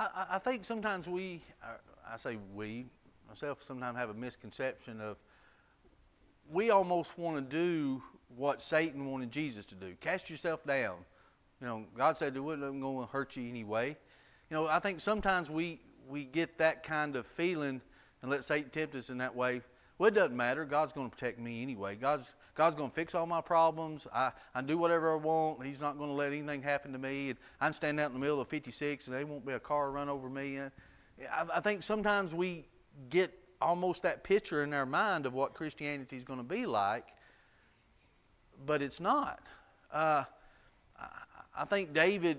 I, 0.00 0.26
I- 0.36 0.38
think 0.38 0.64
sometimes 0.64 1.06
we, 1.06 1.42
uh, 1.62 1.74
I 2.10 2.16
say 2.16 2.38
we, 2.54 2.86
myself 3.28 3.62
sometimes 3.62 3.96
have 3.98 4.08
a 4.10 4.14
misconception 4.14 5.00
of 5.00 5.18
we 6.50 6.70
almost 6.70 7.16
want 7.18 7.36
to 7.36 7.42
do 7.42 8.02
what 8.36 8.62
Satan 8.62 9.10
wanted 9.10 9.30
Jesus 9.30 9.64
to 9.66 9.74
do. 9.74 9.94
Cast 10.00 10.30
yourself 10.30 10.64
down. 10.66 10.96
You 11.60 11.66
know, 11.66 11.84
God 11.96 12.16
said 12.16 12.34
it 12.34 12.40
wasn't 12.40 12.80
going 12.80 13.06
to 13.06 13.12
hurt 13.12 13.36
you 13.36 13.48
anyway. 13.48 13.96
You 14.50 14.56
know, 14.56 14.66
I 14.66 14.78
think 14.80 15.00
sometimes 15.00 15.50
we, 15.50 15.78
we 16.08 16.24
get 16.24 16.56
that 16.58 16.82
kind 16.82 17.14
of 17.14 17.26
feeling 17.26 17.80
and 18.22 18.30
let 18.30 18.42
Satan 18.42 18.70
tempt 18.70 18.94
us 18.94 19.10
in 19.10 19.18
that 19.18 19.36
way. 19.36 19.60
Well, 19.98 20.08
it 20.08 20.14
doesn't 20.14 20.36
matter. 20.36 20.64
God's 20.64 20.92
going 20.92 21.10
to 21.10 21.14
protect 21.14 21.38
me 21.38 21.62
anyway. 21.62 21.94
God's, 21.94 22.34
God's 22.54 22.76
going 22.76 22.90
to 22.90 22.94
fix 22.94 23.14
all 23.14 23.26
my 23.26 23.40
problems. 23.40 24.06
I, 24.12 24.32
I 24.54 24.62
do 24.62 24.76
whatever 24.78 25.12
I 25.12 25.16
want. 25.16 25.64
He's 25.64 25.80
not 25.80 25.98
going 25.98 26.10
to 26.10 26.14
let 26.14 26.32
anything 26.32 26.62
happen 26.62 26.92
to 26.92 26.98
me. 26.98 27.30
And 27.30 27.38
I 27.60 27.66
can 27.66 27.72
stand 27.72 28.00
out 28.00 28.08
in 28.08 28.12
the 28.14 28.18
middle 28.18 28.40
of 28.40 28.48
56 28.48 29.06
and 29.06 29.16
there 29.16 29.26
won't 29.26 29.46
be 29.46 29.52
a 29.52 29.60
car 29.60 29.90
run 29.90 30.08
over 30.08 30.28
me. 30.28 30.58
I, 30.60 30.68
I 31.54 31.60
think 31.60 31.82
sometimes 31.82 32.34
we 32.34 32.66
get 33.08 33.32
almost 33.60 34.02
that 34.02 34.24
picture 34.24 34.64
in 34.64 34.72
our 34.72 34.86
mind 34.86 35.26
of 35.26 35.34
what 35.34 35.54
Christianity 35.54 36.16
is 36.16 36.24
going 36.24 36.38
to 36.38 36.44
be 36.44 36.66
like, 36.66 37.06
but 38.66 38.82
it's 38.82 39.00
not. 39.00 39.48
Uh, 39.92 40.24
I, 40.98 41.08
I 41.58 41.64
think 41.64 41.92
David 41.92 42.38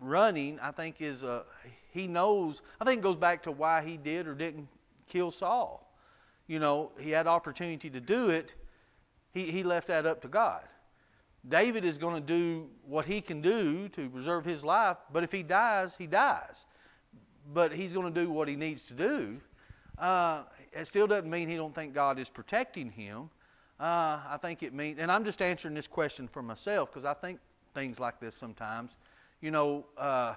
running, 0.00 0.58
I 0.60 0.70
think 0.70 1.00
is 1.00 1.22
a, 1.22 1.44
he 1.92 2.06
knows, 2.06 2.62
I 2.80 2.84
think 2.84 3.00
it 3.00 3.02
goes 3.02 3.16
back 3.16 3.42
to 3.44 3.52
why 3.52 3.82
he 3.82 3.96
did 3.96 4.26
or 4.26 4.34
didn't 4.34 4.68
kill 5.08 5.30
Saul. 5.30 5.86
You 6.46 6.58
know, 6.58 6.92
he 6.98 7.10
had 7.10 7.26
opportunity 7.26 7.90
to 7.90 8.00
do 8.00 8.30
it. 8.30 8.54
He, 9.32 9.50
he 9.50 9.62
left 9.62 9.88
that 9.88 10.06
up 10.06 10.20
to 10.22 10.28
God. 10.28 10.62
David 11.48 11.84
is 11.84 11.96
going 11.96 12.14
to 12.14 12.20
do 12.20 12.68
what 12.86 13.06
he 13.06 13.20
can 13.20 13.40
do 13.40 13.88
to 13.90 14.08
preserve 14.10 14.44
his 14.44 14.62
life, 14.62 14.98
but 15.12 15.24
if 15.24 15.32
he 15.32 15.42
dies, 15.42 15.96
he 15.96 16.06
dies. 16.06 16.66
But 17.54 17.72
he's 17.72 17.92
going 17.92 18.12
to 18.12 18.20
do 18.20 18.30
what 18.30 18.46
he 18.46 18.56
needs 18.56 18.84
to 18.86 18.94
do. 18.94 19.40
Uh, 19.98 20.42
it 20.72 20.86
still 20.86 21.06
doesn't 21.06 21.30
mean 21.30 21.48
he 21.48 21.56
don't 21.56 21.74
think 21.74 21.94
God 21.94 22.18
is 22.18 22.28
protecting 22.28 22.90
him. 22.90 23.30
Uh, 23.78 24.20
I 24.28 24.38
think 24.40 24.62
it 24.62 24.74
means, 24.74 24.98
and 24.98 25.10
I'm 25.10 25.24
just 25.24 25.40
answering 25.40 25.74
this 25.74 25.86
question 25.86 26.28
for 26.28 26.42
myself 26.42 26.90
because 26.90 27.06
I 27.06 27.14
think 27.14 27.40
things 27.74 27.98
like 27.98 28.20
this 28.20 28.34
sometimes. 28.34 28.98
You 29.40 29.50
know, 29.50 29.86
uh, 29.96 30.34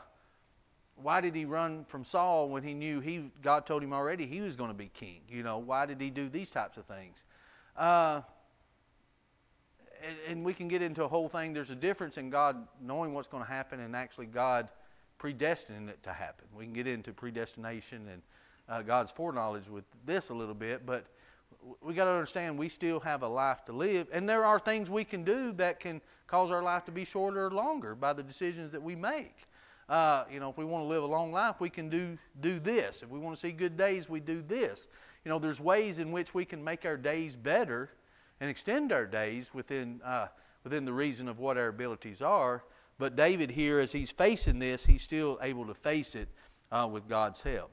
why 1.01 1.19
did 1.19 1.35
he 1.35 1.43
run 1.43 1.83
from 1.85 2.03
Saul 2.03 2.47
when 2.49 2.63
he 2.63 2.73
knew 2.73 3.01
he 3.01 3.31
God 3.41 3.65
told 3.65 3.83
him 3.83 3.91
already 3.91 4.25
he 4.25 4.39
was 4.39 4.55
going 4.55 4.69
to 4.69 4.75
be 4.75 4.87
king? 4.93 5.21
You 5.27 5.43
know, 5.43 5.57
why 5.57 5.85
did 5.85 5.99
he 5.99 6.09
do 6.09 6.29
these 6.29 6.49
types 6.49 6.77
of 6.77 6.85
things? 6.85 7.23
Uh, 7.75 8.21
and, 10.27 10.43
we 10.43 10.53
can 10.53 10.67
get 10.67 10.81
into 10.81 11.03
a 11.03 11.07
whole 11.07 11.29
thing. 11.29 11.53
There's 11.53 11.69
a 11.69 11.75
difference 11.75 12.17
in 12.17 12.29
God 12.29 12.67
knowing 12.81 13.13
what's 13.13 13.27
going 13.27 13.43
to 13.43 13.49
happen 13.49 13.79
and 13.79 13.95
actually 13.95 14.25
God 14.25 14.67
predestining 15.19 15.89
it 15.89 16.01
to 16.03 16.11
happen. 16.11 16.45
We 16.55 16.65
can 16.65 16.73
get 16.73 16.87
into 16.87 17.13
predestination 17.13 18.07
and 18.11 18.21
uh, 18.69 18.81
God's 18.81 19.11
foreknowledge 19.11 19.69
with 19.69 19.85
this 20.05 20.29
a 20.29 20.33
little 20.33 20.53
bit, 20.53 20.85
but 20.85 21.05
we 21.81 21.93
got 21.93 22.05
to 22.05 22.11
understand 22.11 22.57
we 22.57 22.69
still 22.69 22.99
have 22.99 23.23
a 23.23 23.27
life 23.27 23.63
to 23.65 23.73
live, 23.73 24.07
and 24.11 24.27
there 24.27 24.45
are 24.45 24.59
things 24.59 24.89
we 24.89 25.03
can 25.03 25.23
do 25.23 25.51
that 25.53 25.79
can 25.79 26.01
cause 26.27 26.51
our 26.51 26.63
life 26.63 26.85
to 26.85 26.91
be 26.91 27.05
shorter 27.05 27.45
or 27.45 27.51
longer 27.51 27.95
by 27.95 28.13
the 28.13 28.23
decisions 28.23 28.71
that 28.71 28.81
we 28.81 28.95
make. 28.95 29.47
Uh, 29.89 30.23
you 30.31 30.39
know, 30.39 30.49
if 30.49 30.57
we 30.57 30.65
want 30.65 30.83
to 30.83 30.87
live 30.87 31.03
a 31.03 31.07
long 31.07 31.31
life, 31.31 31.59
we 31.59 31.69
can 31.69 31.89
do 31.89 32.17
do 32.39 32.59
this. 32.59 33.03
If 33.03 33.09
we 33.09 33.19
want 33.19 33.35
to 33.35 33.39
see 33.39 33.51
good 33.51 33.77
days, 33.77 34.09
we 34.09 34.19
do 34.19 34.41
this. 34.41 34.87
You 35.25 35.29
know, 35.29 35.39
there's 35.39 35.59
ways 35.59 35.99
in 35.99 36.11
which 36.11 36.33
we 36.33 36.45
can 36.45 36.63
make 36.63 36.85
our 36.85 36.97
days 36.97 37.35
better 37.35 37.89
and 38.43 38.49
extend 38.49 38.91
our 38.91 39.05
days 39.05 39.53
within 39.53 40.01
uh, 40.03 40.27
within 40.65 40.83
the 40.83 40.91
reason 40.91 41.29
of 41.29 41.39
what 41.39 41.57
our 41.57 41.69
abilities 41.69 42.21
are. 42.21 42.61
But 42.99 43.15
David 43.15 43.49
here, 43.49 43.79
as 43.79 43.93
he's 43.93 44.11
facing 44.11 44.59
this, 44.59 44.85
he's 44.85 45.01
still 45.01 45.39
able 45.41 45.65
to 45.65 45.73
face 45.73 46.13
it 46.13 46.27
uh, 46.69 46.89
with 46.91 47.07
God's 47.07 47.39
help. 47.39 47.71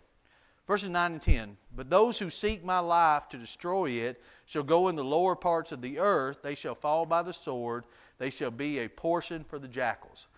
Verses 0.69 0.89
9 0.89 1.15
and 1.15 1.21
10 1.21 1.57
But 1.75 1.91
those 1.91 2.21
who 2.21 2.31
seek 2.31 2.65
my 2.65 2.79
life 2.79 3.29
to 3.31 3.37
destroy 3.37 3.91
it 3.91 4.23
shall 4.47 4.63
go 4.63 4.87
in 4.87 4.95
the 4.95 5.03
lower 5.03 5.35
parts 5.35 5.73
of 5.73 5.83
the 5.83 5.99
earth. 5.99 6.41
They 6.41 6.55
shall 6.55 6.77
fall 6.77 7.05
by 7.05 7.23
the 7.23 7.33
sword. 7.33 7.83
They 8.19 8.31
shall 8.31 8.53
be 8.53 8.79
a 8.79 8.89
portion 8.89 9.43
for 9.43 9.59
the 9.59 9.67
jackals. 9.67 10.29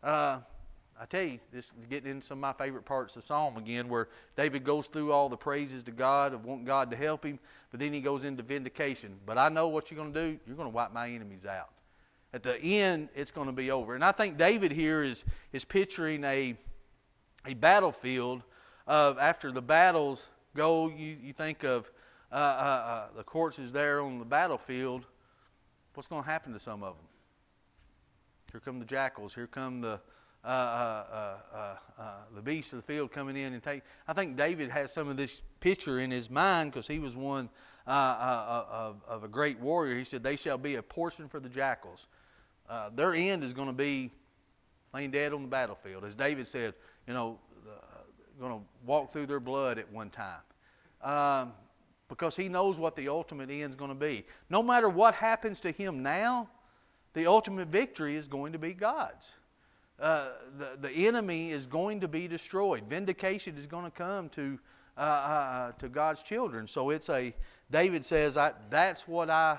Uh, 0.00 0.38
I 1.02 1.04
tell 1.04 1.24
you, 1.24 1.40
this 1.52 1.66
is 1.66 1.86
getting 1.90 2.12
into 2.12 2.24
some 2.24 2.38
of 2.38 2.42
my 2.42 2.64
favorite 2.64 2.84
parts 2.84 3.16
of 3.16 3.24
Psalm 3.24 3.56
again, 3.56 3.88
where 3.88 4.06
David 4.36 4.62
goes 4.62 4.86
through 4.86 5.10
all 5.10 5.28
the 5.28 5.36
praises 5.36 5.82
to 5.82 5.90
God 5.90 6.32
of 6.32 6.44
wanting 6.44 6.64
God 6.64 6.92
to 6.92 6.96
help 6.96 7.26
him, 7.26 7.40
but 7.72 7.80
then 7.80 7.92
he 7.92 8.00
goes 8.00 8.22
into 8.22 8.44
vindication. 8.44 9.18
But 9.26 9.36
I 9.36 9.48
know 9.48 9.66
what 9.66 9.90
you're 9.90 9.98
going 9.98 10.12
to 10.12 10.28
do. 10.28 10.38
You're 10.46 10.54
going 10.54 10.68
to 10.68 10.74
wipe 10.74 10.92
my 10.92 11.10
enemies 11.10 11.44
out. 11.44 11.70
At 12.32 12.44
the 12.44 12.56
end, 12.56 13.08
it's 13.16 13.32
going 13.32 13.48
to 13.48 13.52
be 13.52 13.72
over. 13.72 13.96
And 13.96 14.04
I 14.04 14.12
think 14.12 14.38
David 14.38 14.70
here 14.70 15.02
is, 15.02 15.24
is 15.52 15.64
picturing 15.64 16.22
a, 16.22 16.56
a 17.46 17.54
battlefield 17.54 18.44
of 18.86 19.18
after 19.18 19.50
the 19.50 19.60
battles 19.60 20.28
go, 20.54 20.88
you, 20.88 21.16
you 21.20 21.32
think 21.32 21.64
of 21.64 21.90
uh, 22.30 22.36
uh, 22.36 22.38
uh, 22.38 23.06
the 23.16 23.24
corpses 23.24 23.72
there 23.72 24.02
on 24.02 24.20
the 24.20 24.24
battlefield. 24.24 25.04
What's 25.94 26.06
going 26.06 26.22
to 26.22 26.30
happen 26.30 26.52
to 26.52 26.60
some 26.60 26.84
of 26.84 26.94
them? 26.94 27.06
Here 28.52 28.60
come 28.60 28.78
the 28.78 28.84
jackals. 28.84 29.34
Here 29.34 29.48
come 29.48 29.80
the 29.80 29.98
uh, 30.44 30.48
uh, 30.48 31.04
uh, 31.12 31.56
uh, 31.56 31.76
uh, 31.98 32.14
the 32.34 32.42
beasts 32.42 32.72
of 32.72 32.80
the 32.80 32.84
field 32.84 33.12
coming 33.12 33.36
in 33.36 33.52
and 33.52 33.62
take. 33.62 33.82
I 34.08 34.12
think 34.12 34.36
David 34.36 34.70
has 34.70 34.92
some 34.92 35.08
of 35.08 35.16
this 35.16 35.40
picture 35.60 36.00
in 36.00 36.10
his 36.10 36.28
mind 36.28 36.72
because 36.72 36.86
he 36.86 36.98
was 36.98 37.14
one 37.14 37.48
uh, 37.86 38.64
of, 38.70 38.96
of 39.06 39.24
a 39.24 39.28
great 39.28 39.58
warrior. 39.60 39.96
He 39.96 40.04
said, 40.04 40.24
"They 40.24 40.36
shall 40.36 40.58
be 40.58 40.74
a 40.76 40.82
portion 40.82 41.28
for 41.28 41.38
the 41.38 41.48
jackals." 41.48 42.06
Their 42.94 43.14
end 43.14 43.44
is 43.44 43.52
going 43.52 43.68
to 43.68 43.74
be 43.74 44.10
laying 44.92 45.10
dead 45.10 45.32
on 45.32 45.42
the 45.42 45.48
battlefield, 45.48 46.04
as 46.04 46.14
David 46.14 46.46
said. 46.46 46.74
You 47.06 47.14
know, 47.14 47.38
going 48.40 48.58
to 48.58 48.64
walk 48.84 49.12
through 49.12 49.26
their 49.26 49.40
blood 49.40 49.78
at 49.78 49.90
one 49.92 50.10
time. 50.10 50.40
Um, 51.02 51.52
because 52.08 52.36
he 52.36 52.48
knows 52.48 52.78
what 52.78 52.96
the 52.96 53.08
ultimate 53.08 53.50
end 53.50 53.70
is 53.70 53.76
going 53.76 53.90
to 53.90 53.94
be. 53.94 54.26
No 54.50 54.62
matter 54.62 54.88
what 54.88 55.14
happens 55.14 55.60
to 55.60 55.70
him 55.70 56.02
now, 56.02 56.48
the 57.14 57.26
ultimate 57.26 57.68
victory 57.68 58.16
is 58.16 58.26
going 58.28 58.52
to 58.52 58.58
be 58.58 58.74
God's. 58.74 59.32
Uh, 60.00 60.30
the, 60.58 60.88
the 60.88 61.06
enemy 61.06 61.50
is 61.50 61.66
going 61.66 62.00
to 62.00 62.08
be 62.08 62.26
destroyed. 62.26 62.84
Vindication 62.88 63.56
is 63.56 63.66
going 63.66 63.84
to 63.84 63.90
come 63.90 64.28
to, 64.30 64.58
uh, 64.96 65.00
uh, 65.00 65.72
to 65.72 65.88
God's 65.88 66.22
children. 66.22 66.66
So 66.66 66.90
it's 66.90 67.08
a, 67.08 67.34
David 67.70 68.04
says, 68.04 68.36
I, 68.36 68.52
that's 68.70 69.06
what 69.06 69.30
I, 69.30 69.58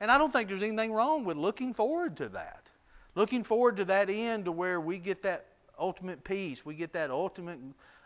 and 0.00 0.10
I 0.10 0.18
don't 0.18 0.32
think 0.32 0.48
there's 0.48 0.62
anything 0.62 0.92
wrong 0.92 1.24
with 1.24 1.36
looking 1.36 1.72
forward 1.72 2.16
to 2.18 2.28
that. 2.30 2.68
Looking 3.14 3.42
forward 3.42 3.76
to 3.78 3.84
that 3.86 4.08
end 4.08 4.44
to 4.44 4.52
where 4.52 4.80
we 4.80 4.98
get 4.98 5.22
that 5.22 5.46
ultimate 5.78 6.22
peace, 6.24 6.64
we 6.64 6.74
get 6.74 6.92
that 6.92 7.10
ultimate 7.10 7.58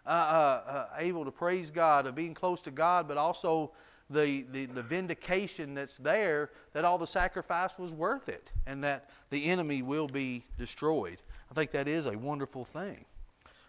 uh, 0.06 0.10
uh, 0.10 0.70
uh, 0.70 0.86
able 0.98 1.24
to 1.24 1.30
praise 1.30 1.70
God, 1.70 2.06
of 2.06 2.14
being 2.14 2.34
close 2.34 2.60
to 2.62 2.70
God, 2.70 3.08
but 3.08 3.16
also 3.16 3.72
the, 4.10 4.44
the, 4.52 4.66
the 4.66 4.82
vindication 4.82 5.74
that's 5.74 5.96
there 5.98 6.50
that 6.72 6.84
all 6.84 6.98
the 6.98 7.06
sacrifice 7.06 7.78
was 7.78 7.92
worth 7.92 8.28
it 8.28 8.50
and 8.66 8.84
that 8.84 9.08
the 9.30 9.44
enemy 9.46 9.82
will 9.82 10.06
be 10.06 10.44
destroyed. 10.58 11.18
I 11.54 11.60
think 11.60 11.70
that 11.70 11.86
is 11.86 12.06
a 12.06 12.18
wonderful 12.18 12.64
thing. 12.64 13.04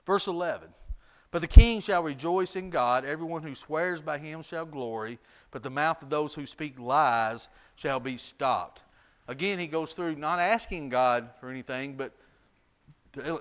Verse 0.08 0.26
11 0.26 0.70
But 1.30 1.42
the 1.42 1.48
king 1.48 1.82
shall 1.82 2.02
rejoice 2.02 2.56
in 2.56 2.72
God, 2.72 3.06
everyone 3.06 3.44
who 3.44 3.54
swears 3.54 4.02
by 4.02 4.18
him 4.18 4.42
shall 4.42 4.66
glory, 4.66 5.20
but 5.52 5.62
the 5.62 5.70
mouth 5.70 6.02
of 6.02 6.10
those 6.10 6.34
who 6.34 6.48
speak 6.48 6.80
lies 6.80 7.48
shall 7.76 8.00
be 8.00 8.18
stopped. 8.18 8.82
Again, 9.28 9.60
he 9.60 9.68
goes 9.68 9.94
through 9.94 10.16
not 10.16 10.40
asking 10.40 10.90
God 10.90 11.30
for 11.40 11.50
anything, 11.50 11.96
but 11.96 12.12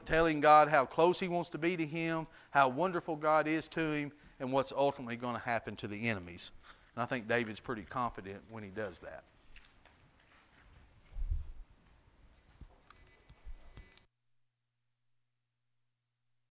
telling 0.05 0.43
God 0.43 0.69
how 0.69 0.85
close 0.85 1.19
he 1.19 1.29
wants 1.29 1.49
to 1.51 1.59
be 1.59 1.75
to 1.79 1.87
him, 1.87 2.27
how 2.51 2.69
wonderful 2.69 3.17
God 3.17 3.49
is 3.49 3.67
to 3.69 3.81
him, 3.81 4.13
and 4.41 4.53
what's 4.53 4.73
ultimately 4.73 5.17
going 5.17 5.35
to 5.35 5.41
happen 5.41 5.75
to 5.77 5.89
the 5.89 6.09
enemies. 6.09 6.51
And 6.95 7.03
I 7.03 7.07
think 7.07 7.29
David's 7.29 7.61
pretty 7.61 7.83
confident 7.83 8.43
when 8.51 8.63
he 8.63 8.71
does 8.71 8.99
that. 8.99 9.25